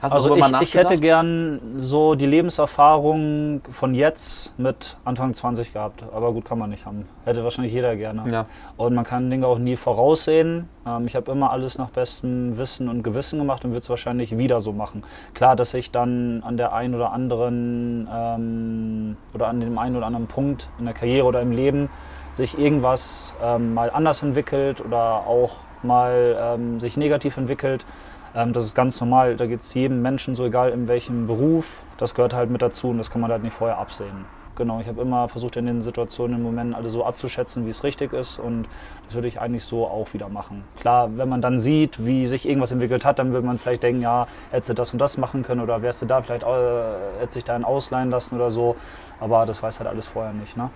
[0.04, 6.04] Hast also ich, ich, hätte gern so die Lebenserfahrung von jetzt mit Anfang 20 gehabt.
[6.14, 7.08] Aber gut, kann man nicht haben.
[7.24, 8.30] Hätte wahrscheinlich jeder gerne.
[8.30, 8.44] Ja.
[8.76, 10.68] Und man kann Dinge auch nie voraussehen.
[10.86, 14.36] Ähm, ich habe immer alles nach bestem Wissen und Gewissen gemacht und würde es wahrscheinlich
[14.36, 15.04] wieder so machen.
[15.32, 20.04] Klar, dass ich dann an der einen oder anderen ähm, oder an dem einen oder
[20.04, 21.88] anderen Punkt in der Karriere oder im Leben
[22.32, 27.86] sich irgendwas ähm, mal anders entwickelt oder auch mal ähm, sich negativ entwickelt
[28.34, 31.66] das ist ganz normal, da geht es jedem Menschen so, egal in welchem Beruf,
[31.98, 34.24] das gehört halt mit dazu und das kann man halt nicht vorher absehen.
[34.56, 37.82] Genau, ich habe immer versucht in den Situationen, im Moment alle so abzuschätzen, wie es
[37.84, 38.66] richtig ist und
[39.06, 40.64] das würde ich eigentlich so auch wieder machen.
[40.80, 44.02] Klar, wenn man dann sieht, wie sich irgendwas entwickelt hat, dann würde man vielleicht denken,
[44.02, 47.36] ja, hättest du das und das machen können oder wärst du da vielleicht, äh, hättest
[47.36, 48.76] dich da einen ausleihen lassen oder so,
[49.20, 50.56] aber das weiß halt alles vorher nicht.
[50.56, 50.70] Ne?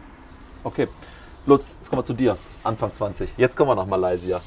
[0.65, 0.89] Okay,
[1.47, 3.31] Lutz, jetzt kommen wir zu dir, Anfang 20.
[3.37, 4.41] Jetzt kommen wir nach Malaysia.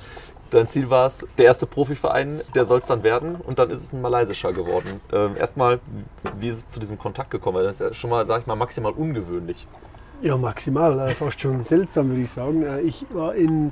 [0.51, 3.83] Dein Ziel war es, der erste Profiverein, der soll es dann werden und dann ist
[3.83, 4.99] es ein malaysischer geworden.
[5.13, 5.79] Ähm, erstmal,
[6.39, 7.63] wie ist es zu diesem Kontakt gekommen?
[7.63, 9.65] Das ist ja schon mal, sag ich mal, maximal ungewöhnlich.
[10.21, 12.63] Ja, maximal, äh, fast schon seltsam, würde ich sagen.
[12.63, 13.71] Äh, ich war in,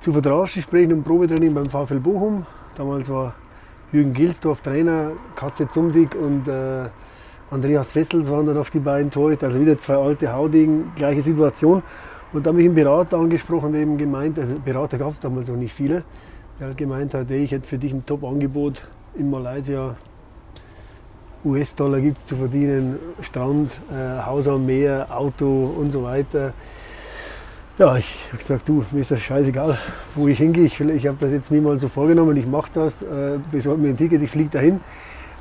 [0.00, 2.46] zu Vertragsgesprächen und Probetraining beim VfL Bochum.
[2.78, 3.34] Damals war
[3.92, 6.88] Jürgen Gilsdorf Trainer, Katze Zumdig und äh,
[7.50, 9.48] Andreas Wessels waren dann noch die beiden Torhüter.
[9.48, 11.82] Also wieder zwei alte Haudegen, gleiche Situation.
[12.32, 15.48] Und da habe ich einen Berater angesprochen, der eben gemeint, also Berater gab es damals
[15.48, 16.02] noch nicht viele,
[16.58, 18.82] der halt gemeint hat, hey, ich hätte für dich ein Top-Angebot
[19.14, 19.94] in Malaysia.
[21.44, 26.52] US-Dollar gibt es zu verdienen, Strand, äh, Haus am Meer, Auto und so weiter.
[27.78, 29.78] Ja, ich habe gesagt, du, mir ist das scheißegal,
[30.14, 30.64] wo ich hingehe.
[30.64, 33.90] Ich, ich habe das jetzt nie mal so vorgenommen, ich mache das, äh, besorge mir
[33.90, 34.80] ein Ticket, ich fliege dahin.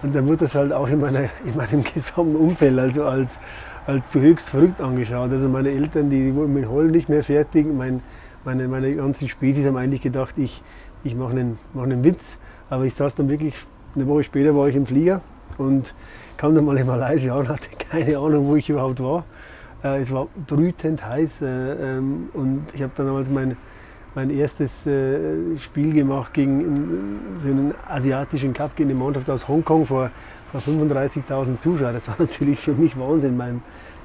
[0.03, 3.39] Und dann wird das halt auch in, meiner, in meinem gesamten Umfeld, also als,
[3.85, 5.31] als zu höchst verrückt angeschaut.
[5.31, 7.67] Also meine Eltern, die, die wurden mit Heulen nicht mehr fertig.
[7.71, 8.01] Mein,
[8.43, 10.61] meine, meine ganzen Spezies haben eigentlich gedacht, ich,
[11.03, 12.37] ich mache einen, mach einen Witz.
[12.69, 13.55] Aber ich saß dann wirklich,
[13.95, 15.21] eine Woche später war ich im Flieger
[15.57, 15.93] und
[16.37, 19.23] kam dann mal in Malaysia und hatte keine Ahnung, wo ich überhaupt war.
[19.83, 23.55] Äh, es war brütend heiß äh, ähm, und ich habe dann damals mein,
[24.15, 29.85] mein erstes äh, Spiel gemacht gegen so einen asiatischen Cup gegen eine Mannschaft aus Hongkong
[29.85, 30.09] vor,
[30.51, 31.93] vor 35.000 Zuschauern.
[31.93, 33.38] Das war natürlich für mich Wahnsinn.
[33.38, 33.62] Beim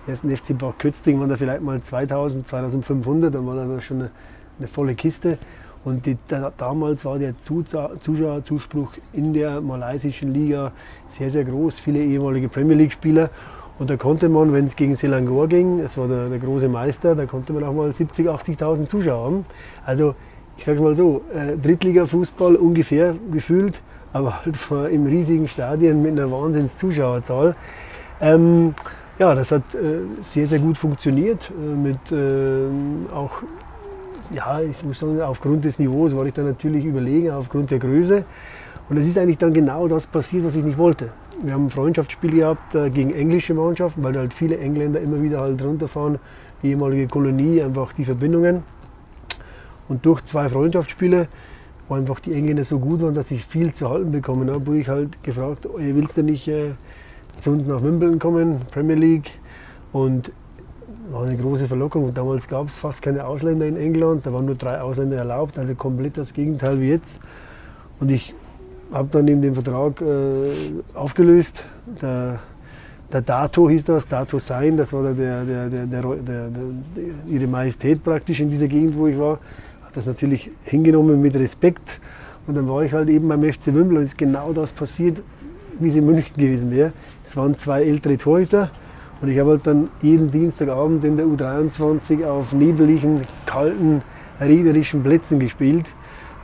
[0.07, 4.11] ersten FC Bad Kötzting waren da vielleicht mal 2000, 2500, dann war das schon eine,
[4.59, 5.39] eine volle Kiste.
[5.85, 10.73] Und die, da, damals war der Zuschauerzuspruch in der malaysischen Liga
[11.09, 11.79] sehr, sehr groß.
[11.79, 13.31] Viele ehemalige Premier League-Spieler.
[13.79, 17.15] Und da konnte man, wenn es gegen Selangor ging, das war der, der, große Meister,
[17.15, 19.47] da konnte man auch mal 70.000, 80.000 Zuschauer haben.
[19.87, 20.15] Also
[20.59, 23.81] ich sage mal so, äh, Drittliga-Fußball ungefähr gefühlt,
[24.13, 27.55] aber halt vor, im riesigen Stadion mit einer Wahnsinns-Zuschauerzahl.
[28.21, 28.75] Ähm,
[29.19, 31.51] ja, das hat äh, sehr, sehr gut funktioniert.
[31.51, 33.43] Äh, mit äh, auch,
[34.33, 38.25] ja, ich muss sagen, aufgrund des Niveaus war ich da natürlich überlegen, aufgrund der Größe.
[38.89, 41.11] Und es ist eigentlich dann genau das passiert, was ich nicht wollte.
[41.43, 45.41] Wir haben ein Freundschaftsspiel gehabt äh, gegen englische Mannschaften, weil halt viele Engländer immer wieder
[45.41, 46.19] halt runterfahren,
[46.63, 48.63] die ehemalige Kolonie, einfach die Verbindungen.
[49.89, 51.29] Und durch zwei Freundschaftsspiele,
[51.91, 54.79] wo einfach die Engländer so gut waren, dass ich viel zu halten bekommen habe, wurde
[54.79, 56.71] ich halt gefragt, oh, ihr willst ja nicht äh,
[57.41, 59.33] zu uns nach Wimbledon kommen, Premier League.
[59.93, 60.31] Und
[61.11, 62.05] war eine große Verlockung.
[62.05, 65.59] Und damals gab es fast keine Ausländer in England, da waren nur drei Ausländer erlaubt,
[65.59, 67.19] also komplett das Gegenteil wie jetzt.
[67.99, 68.35] Und ich
[68.93, 70.49] habe dann eben den Vertrag äh,
[70.95, 71.65] aufgelöst.
[72.01, 72.39] Der,
[73.13, 76.49] der, Dato hieß das, Dato Sein, das war der, der, der, der,
[77.27, 79.41] ihre Majestät praktisch in dieser Gegend, wo ich war.
[79.95, 82.01] Das natürlich hingenommen mit Respekt.
[82.47, 85.19] Und dann war ich halt eben beim FC Wimbledon und ist genau das passiert,
[85.79, 86.93] wie es in München gewesen wäre.
[87.27, 88.71] Es waren zwei ältere Torhüter
[89.21, 94.03] und ich habe halt dann jeden Dienstagabend in der U23 auf nebeligen, kalten,
[94.41, 95.87] regnerischen Plätzen gespielt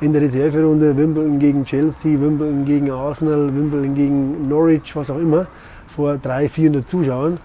[0.01, 5.47] in der Reserverunde Wimbledon gegen Chelsea, Wimbledon gegen Arsenal, Wimbledon gegen Norwich, was auch immer,
[5.95, 7.39] vor 300, 400 Zuschauern.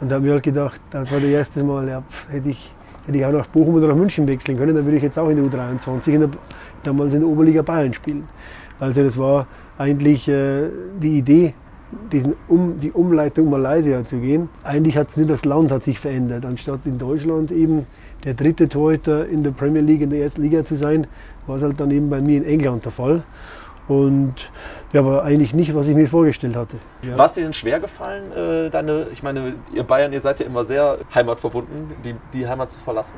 [0.00, 2.72] Und da habe ich halt gedacht, das war das erste Mal, ja, hätte, ich,
[3.06, 5.28] hätte ich auch nach Bochum oder nach München wechseln können, dann würde ich jetzt auch
[5.28, 6.30] in der U23 in der,
[6.82, 8.24] damals in der Oberliga Bayern spielen.
[8.80, 9.46] Also das war
[9.78, 10.68] eigentlich äh,
[11.00, 11.54] die Idee,
[12.12, 14.48] diesen um, die Umleitung Malaysia zu gehen.
[14.64, 16.44] Eigentlich hat nur das Land hat sich verändert.
[16.44, 17.86] Anstatt in Deutschland eben
[18.24, 21.06] der dritte Torhüter in der Premier League, in der ersten Liga zu sein,
[21.46, 23.22] war es halt dann eben bei mir in England der Fall.
[23.88, 24.34] Und
[24.92, 26.76] ja, aber eigentlich nicht, was ich mir vorgestellt hatte.
[27.02, 27.16] Ja.
[27.16, 30.46] War es dir denn schwer gefallen, äh, deine, ich meine, ihr Bayern, ihr seid ja
[30.46, 33.14] immer sehr heimatverbunden, die, die Heimat zu verlassen?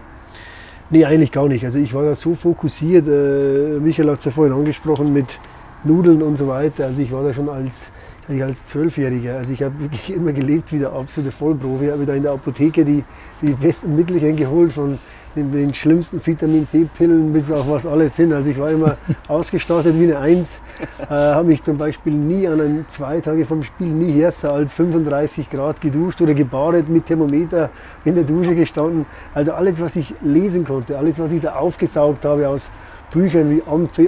[0.90, 1.64] Nee, eigentlich gar nicht.
[1.64, 5.38] Also ich war da so fokussiert, äh, Michael hat es ja vorhin angesprochen mit
[5.84, 6.86] Nudeln und so weiter.
[6.86, 7.90] Also ich war da schon als,
[8.28, 9.36] als Zwölfjähriger.
[9.36, 11.86] Also ich habe wirklich immer gelebt wie der absolute Vollprofi.
[11.86, 13.04] Ich habe da in der Apotheke die,
[13.42, 14.98] die besten Mittelchen geholt von
[15.38, 18.32] den, den schlimmsten Vitamin C-Pillen bis auf was alles hin.
[18.32, 18.96] Also ich war immer
[19.28, 20.58] ausgestattet wie eine Eins.
[21.00, 24.74] Äh, habe mich zum Beispiel nie an einem zwei Tage vom Spiel nie härter als
[24.74, 27.70] 35 Grad geduscht oder gebadet mit Thermometer
[28.04, 29.06] in der Dusche gestanden.
[29.34, 32.70] Also alles, was ich lesen konnte, alles, was ich da aufgesaugt habe aus
[33.10, 33.62] Büchern wie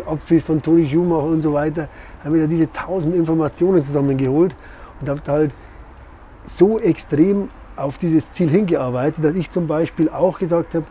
[0.04, 1.88] Abpfiff von Toni Schumacher und so weiter,
[2.22, 4.54] habe ich da diese tausend Informationen zusammengeholt
[5.00, 5.54] und habe halt
[6.54, 10.84] so extrem auf dieses Ziel hingearbeitet, dass ich zum Beispiel auch gesagt habe,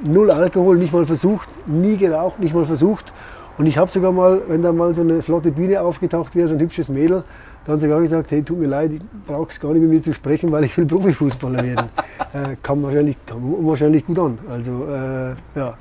[0.00, 3.12] null Alkohol, nicht mal versucht, nie geraucht, nicht mal versucht.
[3.58, 6.54] Und ich habe sogar mal, wenn da mal so eine flotte Bühne aufgetaucht wäre, so
[6.54, 7.24] ein hübsches Mädel,
[7.66, 10.12] dann sogar gesagt, hey, tut mir leid, ich brauche es gar nicht mit mir zu
[10.12, 11.88] sprechen, weil ich will Profifußballer werden.
[12.32, 14.38] äh, kam, wahrscheinlich, kam wahrscheinlich gut an.
[14.50, 15.74] Also, äh, ja.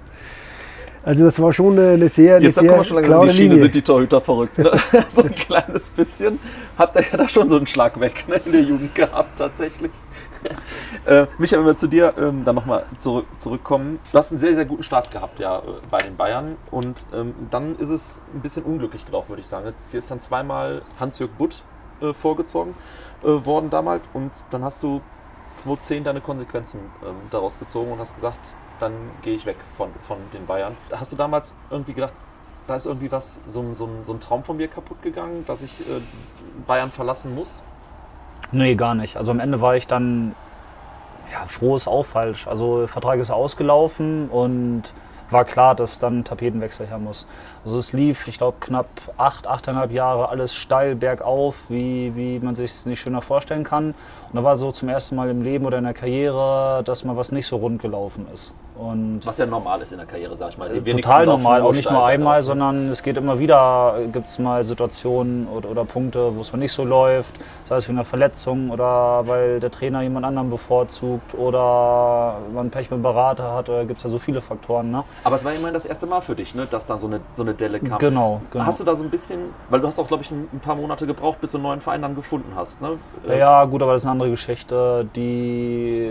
[1.03, 3.33] Also das war schon eine sehr, eine Jetzt sehr kommen wir schon lange klare die
[3.33, 3.63] Schiene, Linie.
[3.63, 4.57] sind die Torhüter verrückt.
[4.57, 4.71] Ne?
[5.09, 6.39] so ein kleines bisschen
[6.79, 8.41] habt ihr ja da schon so einen Schlag weg ne?
[8.43, 9.91] in der Jugend gehabt tatsächlich.
[11.05, 13.99] äh, Michael, wenn wir zu dir ähm, dann nochmal zurück, zurückkommen.
[14.11, 17.33] Du hast einen sehr, sehr guten Start gehabt ja, äh, bei den Bayern und ähm,
[17.49, 19.73] dann ist es ein bisschen unglücklich gelaufen, würde ich sagen.
[19.91, 21.61] Dir ist dann zweimal Hans-Jörg Butt
[22.01, 22.75] äh, vorgezogen
[23.23, 25.01] äh, worden damals und dann hast du
[25.55, 28.39] 2010 deine Konsequenzen ähm, daraus gezogen und hast gesagt,
[28.79, 30.75] dann gehe ich weg von, von den Bayern.
[30.91, 32.13] Hast du damals irgendwie gedacht,
[32.67, 35.61] da ist irgendwie was, so, ein- so, so ein Traum von mir kaputt gegangen, dass
[35.61, 36.01] ich äh,
[36.67, 37.61] Bayern verlassen muss?
[38.51, 39.17] Nee, gar nicht.
[39.17, 40.35] Also am Ende war ich dann,
[41.31, 42.47] ja, froh ist auch falsch.
[42.47, 44.93] Also Vertrag ist ausgelaufen und
[45.29, 47.25] war klar, dass dann ein Tapetenwechsel her muss.
[47.63, 52.53] Also es lief, ich glaube, knapp acht, achteinhalb Jahre alles steil bergauf, wie, wie man
[52.53, 53.95] sich es nicht schöner vorstellen kann.
[54.29, 57.17] Und da war so zum ersten Mal im Leben oder in der Karriere, dass mal
[57.17, 58.53] was nicht so rund gelaufen ist.
[58.77, 60.69] Und Was ja normal ist in der Karriere, sag ich mal.
[60.69, 62.45] Die total normal, auch nicht nur einmal, bergauf.
[62.45, 66.59] sondern es geht immer wieder, gibt es mal Situationen oder, oder Punkte, wo es mal
[66.59, 67.33] nicht so läuft,
[67.63, 72.91] sei es wegen einer Verletzung oder weil der Trainer jemand anderen bevorzugt oder man Pech
[72.91, 74.91] mit dem Berater hat, oder gibt es ja so viele Faktoren.
[74.91, 75.03] Ne?
[75.23, 77.43] Aber es war immerhin das erste Mal für dich, ne, dass dann so eine, so
[77.43, 77.99] eine Delle kam.
[77.99, 78.65] Genau, genau.
[78.65, 81.07] Hast du da so ein bisschen, weil du hast auch, glaube ich, ein, paar Monate
[81.07, 82.81] gebraucht, bis du einen neuen Verein dann gefunden hast.
[82.81, 82.97] Ne?
[83.27, 86.09] Äh, Ja, gut, aber das ist eine andere Geschichte, die.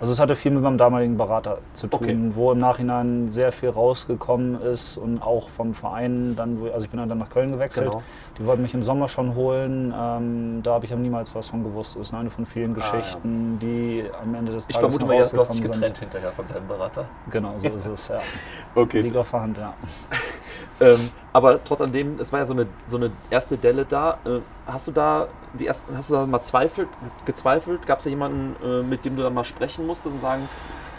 [0.00, 2.18] Also es hatte viel mit meinem damaligen Berater zu tun, Okay.
[2.34, 6.90] wo im Nachhinein sehr viel rausgekommen ist und auch vom Verein dann, wo- also ich
[6.90, 7.86] bin dann nach Köln gewechselt.
[7.90, 8.02] Genau.
[8.38, 9.94] Die wollten mich im Sommer schon holen.
[9.96, 11.94] Ähm, da habe ich aber niemals was von gewusst.
[11.94, 15.08] Das ist eine von vielen Ah, Geschichten, die am Ende des Ich Tages vermute noch
[15.08, 15.98] mal, du hast dich getrennt sind.
[16.00, 17.04] hinterher von deinem Berater.
[17.30, 18.20] Genau, so ist es, ja.
[18.74, 19.00] Okay.
[19.00, 19.72] Liegt auf der Hand, ja.
[20.80, 24.18] Ähm, aber trotz alledem, es war ja so eine, so eine erste Delle da.
[24.24, 26.88] Äh, hast du da die ersten, hast du da mal zweifelt,
[27.24, 27.86] gezweifelt?
[27.86, 30.48] Gab es da jemanden, äh, mit dem du dann mal sprechen musstest und sagen,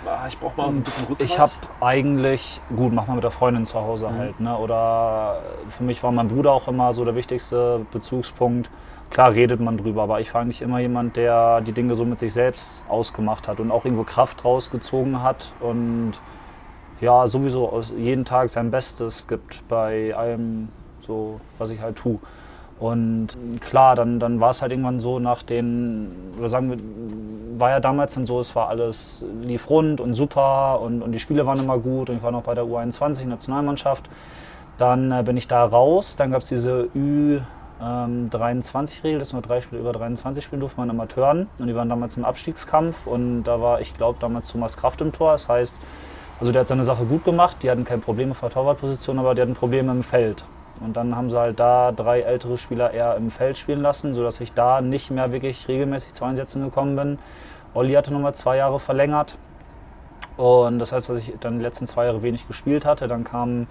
[0.06, 1.30] ah, ich brauche mal so ein bisschen Rückhalt?
[1.30, 4.18] Ich habe eigentlich, gut, mach mal mit der Freundin zu Hause Mhm.
[4.18, 4.58] halt, ne?
[4.58, 8.70] Oder für mich war mein Bruder auch immer so der wichtigste Bezugspunkt.
[9.10, 12.18] Klar redet man drüber, aber ich war eigentlich immer jemand, der die Dinge so mit
[12.20, 16.14] sich selbst ausgemacht hat und auch irgendwo Kraft rausgezogen hat und
[17.02, 20.70] ja, sowieso jeden Tag sein Bestes gibt bei allem,
[21.02, 22.20] so was ich halt tue.
[22.80, 23.30] Und
[23.62, 26.78] klar, dann, dann war es halt irgendwann so nach den, oder sagen wir,
[27.60, 31.20] war ja damals dann so, es war alles, lief rund und super und, und die
[31.20, 34.10] Spiele waren immer gut und ich war noch bei der U21-Nationalmannschaft.
[34.78, 36.90] Dann äh, bin ich da raus, dann gab es diese
[37.80, 42.18] Ü23-Regel, dass nur drei Spiele über 23 spielen durfte man Amateuren und die waren damals
[42.18, 45.78] im Abstiegskampf und da war, ich glaube, damals Thomas Kraft im Tor, das heißt,
[46.40, 49.36] also der hat seine Sache gut gemacht, die hatten kein Problem auf der Torwartposition, aber
[49.36, 50.46] die hatten Probleme im Feld.
[50.82, 54.42] Und dann haben sie halt da drei ältere Spieler eher im Feld spielen lassen, sodass
[54.42, 57.20] ich da nicht mehr wirklich regelmäßig zu Einsätzen gekommen bin.
[57.74, 59.38] Olli hatte nochmal zwei Jahre verlängert.
[60.36, 63.08] Und das heißt, dass ich dann die letzten zwei Jahre wenig gespielt hatte.
[63.08, 63.68] Dann kam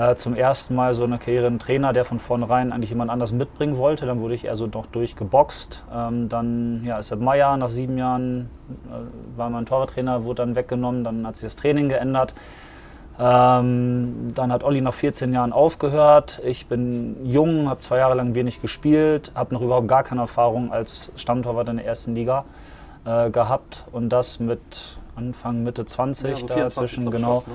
[0.00, 3.32] äh, zum ersten Mal so eine Karriere ein Trainer, der von vornherein eigentlich jemand anders
[3.32, 4.06] mitbringen wollte.
[4.06, 5.82] Dann wurde ich eher so noch durchgeboxt.
[5.94, 8.48] Ähm, dann ja, ist Sepp Meier nach sieben Jahren,
[8.88, 11.04] äh, war mein Torwarttrainer, wurde dann weggenommen.
[11.04, 12.34] Dann hat sich das Training geändert.
[13.18, 16.40] Ähm, dann hat Olli nach 14 Jahren aufgehört.
[16.46, 20.72] Ich bin jung, habe zwei Jahre lang wenig gespielt, habe noch überhaupt gar keine Erfahrung
[20.72, 22.46] als Stammtorwart in der ersten Liga
[23.04, 27.46] äh, gehabt und das mit Anfang, Mitte 20 Ja, so da 24, dazwischen, genau was,
[27.48, 27.52] ne?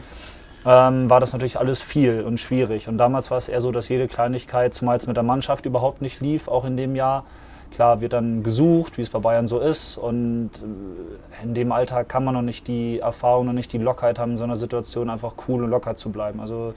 [0.65, 2.87] Ähm, war das natürlich alles viel und schwierig.
[2.87, 6.01] Und damals war es eher so, dass jede Kleinigkeit, zumal es mit der Mannschaft überhaupt
[6.01, 7.23] nicht lief, auch in dem Jahr,
[7.71, 9.97] klar wird dann gesucht, wie es bei Bayern so ist.
[9.97, 14.17] Und äh, in dem Alter kann man noch nicht die Erfahrung, noch nicht die Lockheit
[14.17, 16.39] haben, in so einer Situation einfach cool und locker zu bleiben.
[16.39, 16.73] Also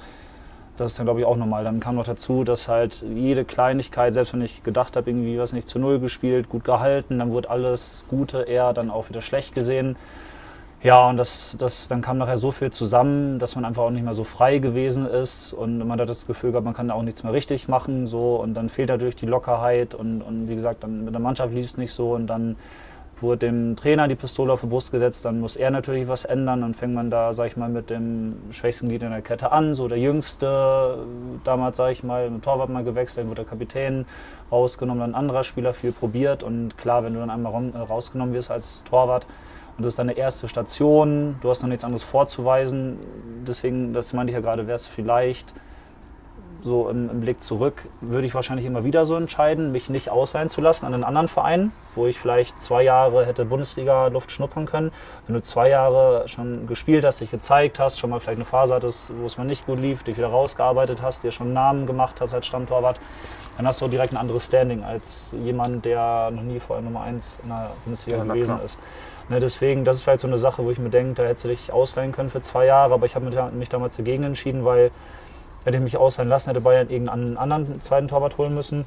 [0.77, 1.65] das ist dann, glaube ich, auch normal.
[1.65, 5.53] Dann kam noch dazu, dass halt jede Kleinigkeit, selbst wenn ich gedacht habe, irgendwie was
[5.53, 9.55] nicht zu Null gespielt, gut gehalten, dann wurde alles Gute eher dann auch wieder schlecht
[9.55, 9.97] gesehen.
[10.81, 14.05] Ja, und das, das, dann kam nachher so viel zusammen, dass man einfach auch nicht
[14.05, 17.03] mehr so frei gewesen ist und man hat das Gefühl gehabt, man kann da auch
[17.03, 18.07] nichts mehr richtig machen.
[18.07, 21.53] So, und dann fehlt natürlich die Lockerheit und, und wie gesagt, dann mit der Mannschaft
[21.53, 22.55] lief es nicht so und dann
[23.21, 26.61] wurde dem Trainer die Pistole auf die Brust gesetzt, dann muss er natürlich was ändern.
[26.61, 29.75] Dann fängt man da, sag ich mal, mit dem schwächsten Glied in der Kette an.
[29.75, 30.99] So der Jüngste,
[31.43, 34.07] damals, sag ich mal, mit Torwart mal gewechselt, dann wurde der Kapitän
[34.53, 36.45] rausgenommen, dann ein anderer Spieler viel probiert.
[36.45, 39.27] Und klar, wenn du dann einmal äh, rausgenommen wirst als Torwart,
[39.79, 42.99] und das ist deine erste Station, du hast noch nichts anderes vorzuweisen.
[43.47, 45.55] Deswegen, das meinte ich ja gerade, wäre es vielleicht
[46.65, 50.49] so im, im Blick zurück, würde ich wahrscheinlich immer wieder so entscheiden, mich nicht ausleihen
[50.49, 54.91] zu lassen an einen anderen Verein, wo ich vielleicht zwei Jahre hätte Bundesliga-Luft schnuppern können.
[55.29, 58.75] Wenn du zwei Jahre schon gespielt hast, dich gezeigt hast, schon mal vielleicht eine Phase
[58.75, 61.87] hattest, wo es mal nicht gut lief, dich wieder rausgearbeitet hast, dir schon einen Namen
[61.87, 62.99] gemacht hast als Stammtorwart,
[63.57, 67.41] dann hast du direkt ein anderes Standing als jemand, der noch nie vorher Nummer 1
[67.45, 68.79] in der Bundesliga Ja, gewesen ist.
[69.29, 71.49] Ne, deswegen, das ist vielleicht so eine Sache, wo ich mir denke, da hättest du
[71.49, 74.91] dich ausleihen können für zwei Jahre, aber ich habe mich, mich damals dagegen entschieden, weil
[75.65, 78.87] hätte ich mich ausleihen lassen, hätte Bayern irgendeinen anderen zweiten Torwart holen müssen.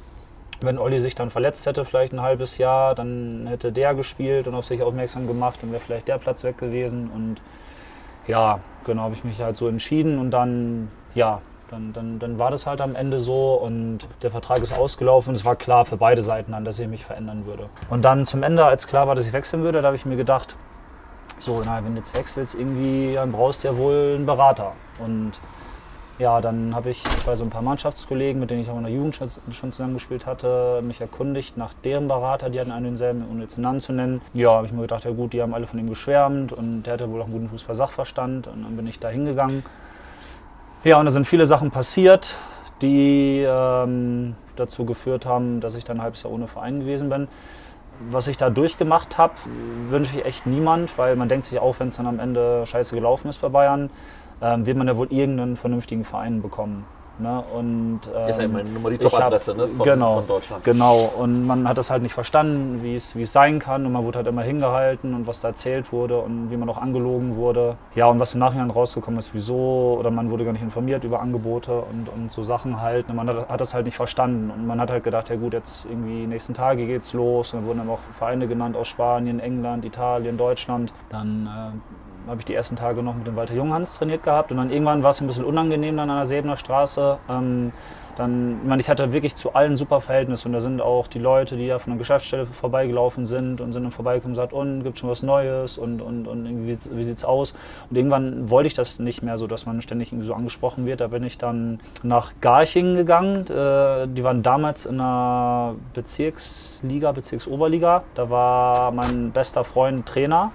[0.60, 4.54] Wenn Olli sich dann verletzt hätte, vielleicht ein halbes Jahr, dann hätte der gespielt und
[4.54, 7.10] auf sich aufmerksam gemacht und wäre vielleicht der Platz weg gewesen.
[7.14, 7.36] Und
[8.26, 11.40] ja, genau, habe ich mich halt so entschieden und dann, ja,
[11.72, 15.34] dann, dann, dann war das halt am Ende so und der Vertrag ist ausgelaufen.
[15.34, 17.64] Es war klar für beide Seiten dann, dass ich mich verändern würde.
[17.88, 20.16] Und dann zum Ende, als klar war, dass ich wechseln würde, da habe ich mir
[20.16, 20.54] gedacht,
[21.38, 24.72] so, na, wenn du jetzt wechselst, irgendwie, dann brauchst du ja wohl einen Berater.
[24.98, 25.32] Und
[26.18, 28.92] ja, dann habe ich bei so ein paar Mannschaftskollegen, mit denen ich auch in der
[28.92, 33.42] Jugend schon, schon zusammengespielt hatte, mich erkundigt nach deren Berater, die hatten einen denselben, ohne
[33.42, 34.20] jetzt den Namen zu nennen.
[34.34, 36.92] Ja, habe ich mir gedacht, ja gut, die haben alle von ihm geschwärmt und der
[36.92, 39.64] hatte wohl auch einen guten Fußball-Sachverstand und dann bin ich da hingegangen.
[40.84, 42.34] Ja, und da sind viele Sachen passiert,
[42.80, 47.28] die ähm, dazu geführt haben, dass ich dann ein halbes Jahr ohne Verein gewesen bin.
[48.10, 49.34] Was ich da durchgemacht habe,
[49.90, 52.96] wünsche ich echt niemand, weil man denkt sich auch, wenn es dann am Ende scheiße
[52.96, 53.90] gelaufen ist bei Bayern,
[54.40, 56.84] ähm, wird man ja wohl irgendeinen vernünftigen Verein bekommen.
[57.18, 57.42] Ne?
[57.56, 59.68] Und, ähm, ist ja immerhin nur die Top-Adresse ne?
[59.68, 60.64] von, genau, von Deutschland.
[60.64, 63.92] Genau, und man hat das halt nicht verstanden, wie es wie es sein kann und
[63.92, 67.36] man wurde halt immer hingehalten und was da erzählt wurde und wie man auch angelogen
[67.36, 67.76] wurde.
[67.94, 71.20] Ja, und was im Nachhinein rausgekommen ist, wieso oder man wurde gar nicht informiert über
[71.20, 74.66] Angebote und, und so Sachen halt und man hat, hat das halt nicht verstanden und
[74.66, 77.78] man hat halt gedacht, ja gut, jetzt irgendwie nächsten Tage geht's los und dann wurden
[77.78, 80.92] dann auch Vereine genannt aus Spanien, England, Italien, Deutschland.
[81.10, 84.58] Dann äh, habe ich die ersten Tage noch mit dem Walter Junghans trainiert gehabt und
[84.58, 87.18] dann irgendwann war es ein bisschen unangenehm dann an der Säbener Straße.
[87.28, 87.72] Ähm,
[88.16, 91.18] dann, ich meine, ich hatte wirklich zu allen super Verhältnisse und da sind auch die
[91.18, 94.84] Leute, die da von der Geschäftsstelle vorbeigelaufen sind und sind dann vorbeigekommen und gesagt, und
[94.84, 97.54] gibt schon was Neues und, und, und wie, wie sieht's aus?
[97.88, 101.00] Und irgendwann wollte ich das nicht mehr so, dass man ständig irgendwie so angesprochen wird.
[101.00, 103.46] Da bin ich dann nach Garching gegangen.
[103.48, 108.02] Äh, die waren damals in einer Bezirksliga, Bezirksoberliga.
[108.14, 110.52] Da war mein bester Freund Trainer.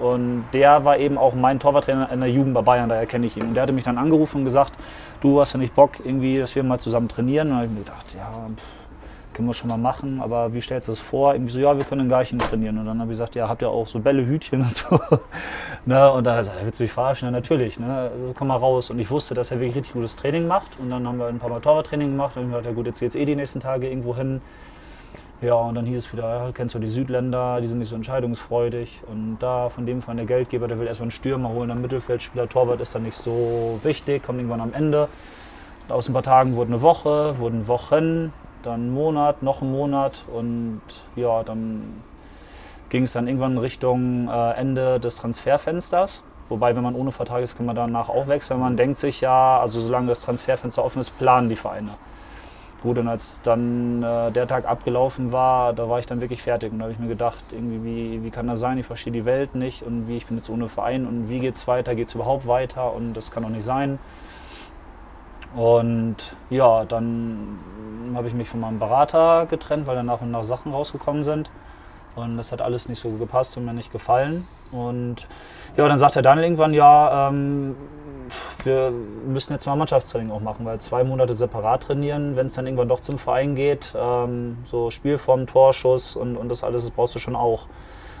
[0.00, 3.36] Und der war eben auch mein Torwarttrainer in der Jugend bei Bayern, daher kenne ich
[3.36, 3.44] ihn.
[3.44, 4.72] Und der hatte mich dann angerufen und gesagt,
[5.20, 7.48] du hast ja nicht Bock, irgendwie, dass wir mal zusammen trainieren.
[7.48, 8.50] Und dann habe ich mir gedacht, ja,
[9.34, 11.34] können wir schon mal machen, aber wie stellst du das vor?
[11.34, 12.78] Irgendwie so, ja, wir können in Garching trainieren.
[12.78, 14.98] Und dann habe ich gesagt, ja, habt ihr auch so Bälle, Hütchen und so.
[15.84, 16.10] ne?
[16.12, 17.26] Und dann hat er gesagt, willst du mich verarschen?
[17.26, 18.10] Ja, natürlich, ne?
[18.12, 18.90] Also, komm mal raus.
[18.90, 20.78] Und ich wusste, dass er wirklich richtig gutes Training macht.
[20.78, 22.36] Und dann haben wir ein paar Mal Torwarttraining gemacht.
[22.36, 24.40] Und ich gesagt, ja gut, jetzt geht's eh die nächsten Tage irgendwo hin.
[25.44, 27.96] Ja, und dann hieß es wieder, ja, kennst du die Südländer, die sind nicht so
[27.96, 29.02] entscheidungsfreudig.
[29.06, 32.48] Und da von dem Verein der Geldgeber, der will erstmal einen Stürmer holen, dann Mittelfeldspieler,
[32.48, 35.06] Torwart ist dann nicht so wichtig, kommt irgendwann am Ende.
[35.86, 38.32] Und aus ein paar Tagen wurde eine Woche, wurden Wochen,
[38.62, 40.80] dann ein Monat, noch ein Monat und
[41.14, 42.02] ja, dann
[42.88, 46.22] ging es dann irgendwann Richtung äh, Ende des Transferfensters.
[46.48, 48.60] Wobei, wenn man ohne Vertrag ist, kann man danach auch wechseln.
[48.60, 51.90] Man denkt sich ja, also solange das Transferfenster offen ist, planen die Vereine.
[52.84, 56.70] Gut, und als dann äh, der Tag abgelaufen war, da war ich dann wirklich fertig.
[56.70, 58.76] Und da habe ich mir gedacht, irgendwie, wie, wie kann das sein?
[58.76, 61.54] Ich verstehe die Welt nicht und wie ich bin jetzt ohne Verein und wie geht
[61.54, 61.94] es weiter?
[61.94, 62.92] Geht es überhaupt weiter?
[62.92, 63.98] Und das kann doch nicht sein.
[65.56, 66.16] Und
[66.50, 67.58] ja, dann
[68.14, 71.48] habe ich mich von meinem Berater getrennt, weil dann nach und nach Sachen rausgekommen sind.
[72.16, 74.46] Und das hat alles nicht so gepasst und mir nicht gefallen.
[74.72, 75.26] Und
[75.78, 77.76] ja, dann sagt der Daniel irgendwann, ja, ähm,
[78.62, 78.92] wir
[79.26, 82.88] müssen jetzt mal Mannschaftstraining auch machen, weil zwei Monate separat trainieren, wenn es dann irgendwann
[82.88, 87.18] doch zum Verein geht, ähm, so Spielform, Torschuss und, und das alles, das brauchst du
[87.18, 87.66] schon auch.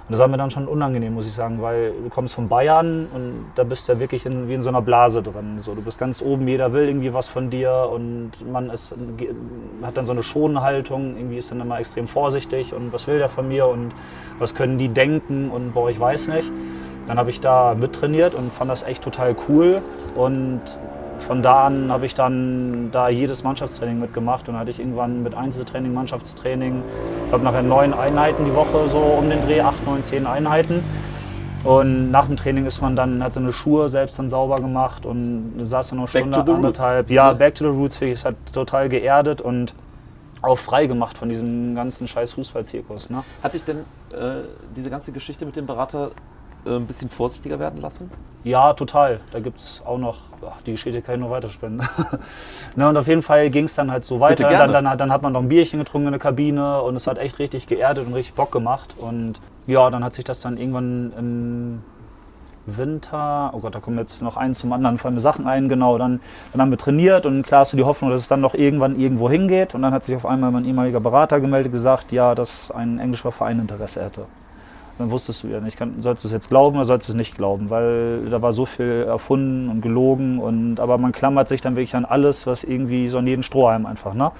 [0.06, 3.06] Und das war mir dann schon unangenehm, muss ich sagen, weil du kommst von Bayern
[3.14, 5.60] und da bist du ja wirklich in, wie in so einer Blase drin.
[5.60, 8.94] So, du bist ganz oben, jeder will irgendwie was von dir und man ist,
[9.82, 13.30] hat dann so eine Schonhaltung, irgendwie ist dann immer extrem vorsichtig und was will der
[13.30, 13.92] von mir und
[14.38, 16.52] was können die denken und boah, ich weiß nicht.
[17.06, 19.82] Dann habe ich da mittrainiert und fand das echt total cool
[20.14, 20.60] und
[21.20, 25.34] von da an habe ich dann da jedes Mannschaftstraining mitgemacht und hatte ich irgendwann mit
[25.34, 26.82] Einzeltraining, Mannschaftstraining,
[27.24, 30.82] ich glaube nachher neun Einheiten die Woche, so um den Dreh, acht, neun, zehn Einheiten.
[31.64, 35.54] Und nach dem Training ist man dann, hat seine Schuhe selbst dann sauber gemacht und
[35.60, 37.10] saß dann noch Stunde, anderthalb.
[37.10, 39.74] Ja, back to the roots, wirklich, es hat total geerdet und
[40.42, 43.08] auch frei gemacht von diesem ganzen scheiß Fußballzirkus.
[43.08, 43.24] Ne?
[43.42, 43.78] Hat dich denn
[44.12, 44.42] äh,
[44.76, 46.10] diese ganze Geschichte mit dem Berater
[46.66, 48.10] ein bisschen vorsichtiger werden lassen?
[48.44, 49.20] Ja, total.
[49.32, 51.82] Da gibt es auch noch, ach, die Geschichte kann ich noch weiterspinnen.
[52.76, 54.48] ne, und auf jeden Fall ging es dann halt so weiter.
[54.48, 57.18] Dann, dann, dann hat man noch ein Bierchen getrunken in der Kabine und es hat
[57.18, 58.94] echt richtig geerdet und richtig Bock gemacht.
[58.98, 61.82] Und ja, dann hat sich das dann irgendwann im
[62.66, 65.98] Winter, oh Gott, da kommen jetzt noch eins zum anderen fallen mir Sachen ein, genau,
[65.98, 66.20] dann,
[66.52, 68.98] dann haben wir trainiert und klar hast du die Hoffnung, dass es dann noch irgendwann
[68.98, 72.70] irgendwo hingeht und dann hat sich auf einmal mein ehemaliger Berater gemeldet, gesagt, ja, dass
[72.70, 74.24] ein englischer Verein Interesse hätte.
[74.98, 77.16] Dann wusstest du ja nicht, kann, sollst du es jetzt glauben oder sollst du es
[77.16, 81.60] nicht glauben, weil da war so viel erfunden und gelogen und aber man klammert sich
[81.60, 84.30] dann wirklich an alles, was irgendwie so an jeden Strohhalm einfach, ne?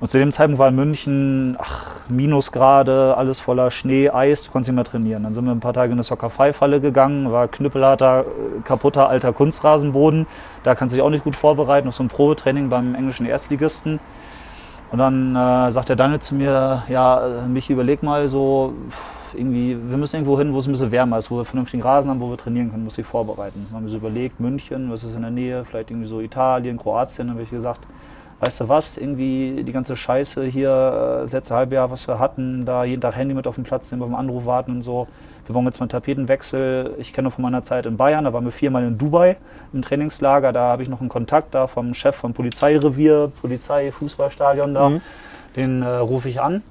[0.00, 4.70] Und zu dem Zeitpunkt war in München, ach, Minusgrade, alles voller Schnee, Eis, du konntest
[4.70, 5.22] nicht mehr trainieren.
[5.22, 9.32] Dann sind wir ein paar Tage in eine Soccer-Five-Halle gegangen, war knüppelharter, äh, kaputter alter
[9.32, 10.26] Kunstrasenboden.
[10.62, 14.00] Da kannst du dich auch nicht gut vorbereiten, auf so ein Probetraining beim englischen Erstligisten.
[14.90, 18.74] Und dann äh, sagt der Daniel zu mir, ja, äh, Michi, überleg mal so,
[19.36, 22.10] irgendwie, wir müssen irgendwo hin, wo es ein bisschen wärmer ist, wo wir vernünftigen Rasen
[22.10, 23.66] haben, wo wir trainieren können, muss ich vorbereiten.
[23.66, 26.78] Dann haben wir so überlegt, München, was ist in der Nähe, vielleicht irgendwie so Italien,
[26.78, 27.80] Kroatien, dann habe ich gesagt,
[28.40, 32.64] weißt du was, irgendwie die ganze Scheiße hier, äh, das letzte Halbjahr, was wir hatten,
[32.64, 34.82] da jeden Tag Handy mit auf dem Platz, nehmen wir auf den Anruf warten und
[34.82, 35.06] so.
[35.46, 36.94] Wir wollen jetzt mal einen Tapetenwechsel.
[36.98, 39.36] Ich kenne noch von meiner Zeit in Bayern, da waren wir viermal in Dubai
[39.72, 40.52] im Trainingslager.
[40.52, 44.88] Da habe ich noch einen Kontakt da vom Chef vom Polizeirevier, Polizei, Fußballstadion da.
[44.88, 45.00] Mhm.
[45.56, 46.62] Den äh, rufe ich an.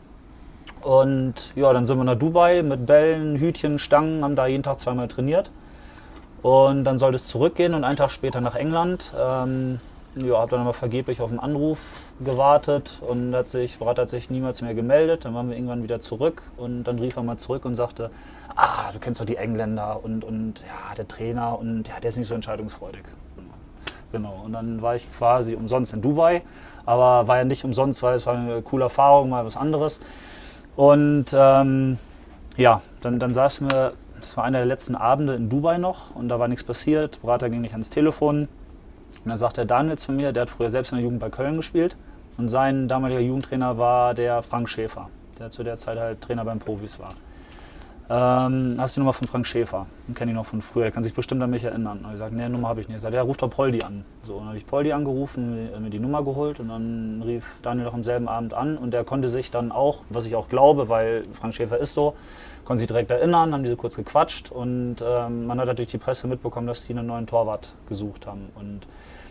[0.83, 4.79] Und ja, dann sind wir nach Dubai mit Bällen, Hütchen, Stangen, haben da jeden Tag
[4.79, 5.49] zweimal trainiert.
[6.41, 9.13] Und dann sollte es zurückgehen und einen Tag später nach England.
[9.17, 9.79] Ähm,
[10.15, 11.79] ja, habe dann aber vergeblich auf einen Anruf
[12.23, 15.25] gewartet und hat sich, Brat hat sich niemals mehr gemeldet.
[15.25, 18.11] Dann waren wir irgendwann wieder zurück und dann rief er mal zurück und sagte,
[18.55, 22.17] ah, du kennst doch die Engländer und, und ja, der Trainer und ja, der ist
[22.17, 23.03] nicht so entscheidungsfreudig.
[24.11, 26.43] Genau, und dann war ich quasi umsonst in Dubai,
[26.85, 30.01] aber war ja nicht umsonst, weil es war eine coole Erfahrung, mal was anderes.
[30.75, 31.97] Und ähm,
[32.57, 36.29] ja, dann, dann saßen wir, das war einer der letzten Abende in Dubai noch und
[36.29, 37.21] da war nichts passiert.
[37.21, 38.47] Berater ging nicht ans Telefon.
[39.23, 41.29] Und dann sagt der Daniel zu mir, der hat früher selbst in der Jugend bei
[41.29, 41.95] Köln gespielt
[42.37, 45.09] und sein damaliger Jugendtrainer war der Frank Schäfer,
[45.39, 47.13] der zu der Zeit halt Trainer beim Profis war.
[48.13, 49.87] Ähm, hast du die Nummer von Frank Schäfer?
[50.07, 52.05] Den kenne ich noch von früher, der kann sich bestimmt an mich erinnern.
[52.05, 52.97] Und ich sage, nee, Nummer habe ich nicht.
[52.97, 54.05] Ich sage, der ruft doch Poldi an.
[54.23, 57.95] So, dann habe ich Poldi angerufen, mir die Nummer geholt und dann rief Daniel noch
[57.95, 61.23] am selben Abend an und der konnte sich dann auch, was ich auch glaube, weil
[61.33, 62.13] Frank Schäfer ist so,
[62.65, 66.27] konnte sich direkt erinnern, haben diese kurz gequatscht und ähm, man hat natürlich die Presse
[66.27, 68.49] mitbekommen, dass die einen neuen Torwart gesucht haben.
[68.53, 68.81] Und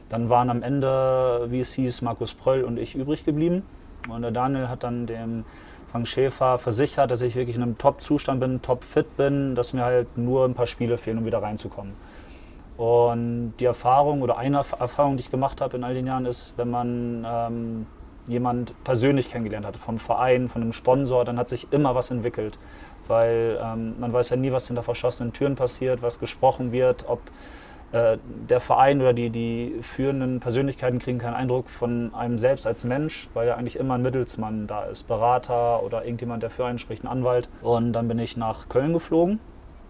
[0.08, 3.62] dann waren am Ende, wie es hieß, Markus Pröll und ich übrig geblieben.
[4.08, 5.44] Und der Daniel hat dann dem
[5.92, 10.16] Frank Schäfer versichert, dass ich wirklich in einem Top-Zustand bin, top-fit bin, dass mir halt
[10.16, 11.92] nur ein paar Spiele fehlen, um wieder reinzukommen.
[12.78, 16.54] Und die Erfahrung oder eine Erfahrung, die ich gemacht habe in all den Jahren, ist,
[16.56, 17.86] wenn man ähm,
[18.26, 22.58] jemand persönlich kennengelernt hat, vom Verein, von einem Sponsor, dann hat sich immer was entwickelt.
[23.06, 27.20] Weil ähm, man weiß ja nie, was hinter verschlossenen Türen passiert, was gesprochen wird, ob
[27.92, 28.18] äh,
[28.48, 33.28] der Verein oder die, die führenden Persönlichkeiten kriegen keinen Eindruck von einem selbst als Mensch,
[33.34, 37.04] weil ja eigentlich immer ein Mittelsmann da ist, Berater oder irgendjemand, der für einen spricht,
[37.04, 37.48] ein Anwalt.
[37.60, 39.40] Und dann bin ich nach Köln geflogen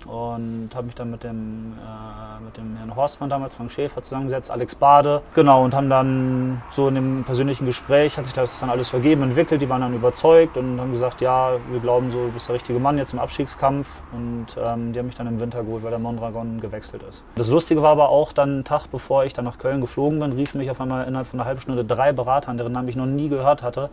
[0.07, 4.51] und habe mich dann mit dem, äh, mit dem Herrn Horstmann damals, Frank Schäfer, zusammengesetzt,
[4.51, 8.71] Alex Bade, genau, und haben dann so in dem persönlichen Gespräch, hat sich das dann
[8.71, 12.33] alles vergeben, entwickelt, die waren dann überzeugt und haben gesagt, ja, wir glauben so, du
[12.33, 15.63] bist der richtige Mann jetzt im Abstiegskampf und ähm, die haben mich dann im Winter
[15.63, 17.23] geholt, weil der Mondragon gewechselt ist.
[17.35, 20.33] Das Lustige war aber auch, dann einen Tag bevor ich dann nach Köln geflogen bin,
[20.33, 22.97] riefen mich auf einmal innerhalb von einer halben Stunde drei Berater an, deren Namen ich
[22.97, 23.91] noch nie gehört hatte,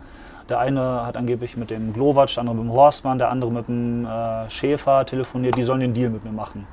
[0.50, 3.68] der eine hat angeblich mit dem Glowatsch, der andere mit dem Horstmann, der andere mit
[3.68, 6.66] dem äh, Schäfer telefoniert, die sollen den Deal mit mir machen.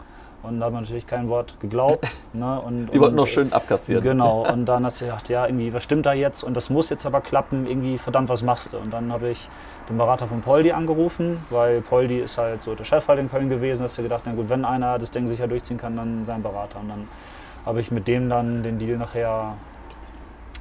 [0.43, 2.05] Und da haben wir natürlich kein Wort geglaubt.
[2.33, 2.59] Ne?
[2.59, 4.03] Und, Die wollten noch schön abkassieren.
[4.03, 6.43] Genau, und dann hast du gedacht, ja, irgendwie, was stimmt da jetzt?
[6.43, 8.77] Und das muss jetzt aber klappen, irgendwie, verdammt, was machst du?
[8.77, 9.49] Und dann habe ich
[9.89, 13.49] den Berater von Poldi angerufen, weil Poldi ist halt so der Chef halt in Köln
[13.49, 13.79] gewesen.
[13.79, 16.43] Da hast du gedacht, na gut, wenn einer das Ding sicher durchziehen kann, dann sein
[16.43, 16.79] Berater.
[16.79, 17.07] Und dann
[17.65, 19.55] habe ich mit dem dann den Deal nachher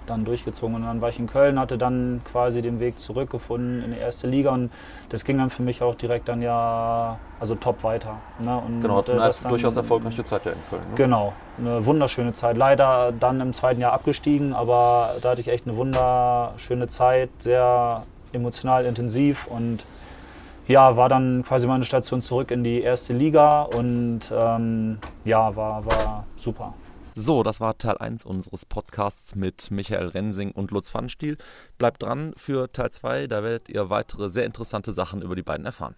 [0.06, 0.76] dann durchgezogen.
[0.76, 4.26] Und dann war ich in Köln, hatte dann quasi den Weg zurückgefunden in die erste
[4.26, 4.70] Liga und
[5.08, 8.16] das ging dann für mich auch direkt dann ja, also top weiter.
[8.38, 8.56] Ne?
[8.56, 10.82] Und Genau, äh, eine das dann- durchaus erfolgreiche Zeit ja in Köln.
[10.82, 10.94] Ne?
[10.96, 12.56] Genau, eine wunderschöne Zeit.
[12.56, 18.02] Leider dann im zweiten Jahr abgestiegen, aber da hatte ich echt eine wunderschöne Zeit, sehr
[18.32, 19.84] emotional intensiv und
[20.68, 25.86] ja, war dann quasi meine Station zurück in die erste Liga und ähm, ja, war,
[25.86, 26.74] war super.
[27.18, 31.38] So, das war Teil 1 unseres Podcasts mit Michael Rensing und Lutz Pfannstiel.
[31.78, 35.64] Bleibt dran für Teil 2, da werdet ihr weitere sehr interessante Sachen über die beiden
[35.64, 35.96] erfahren.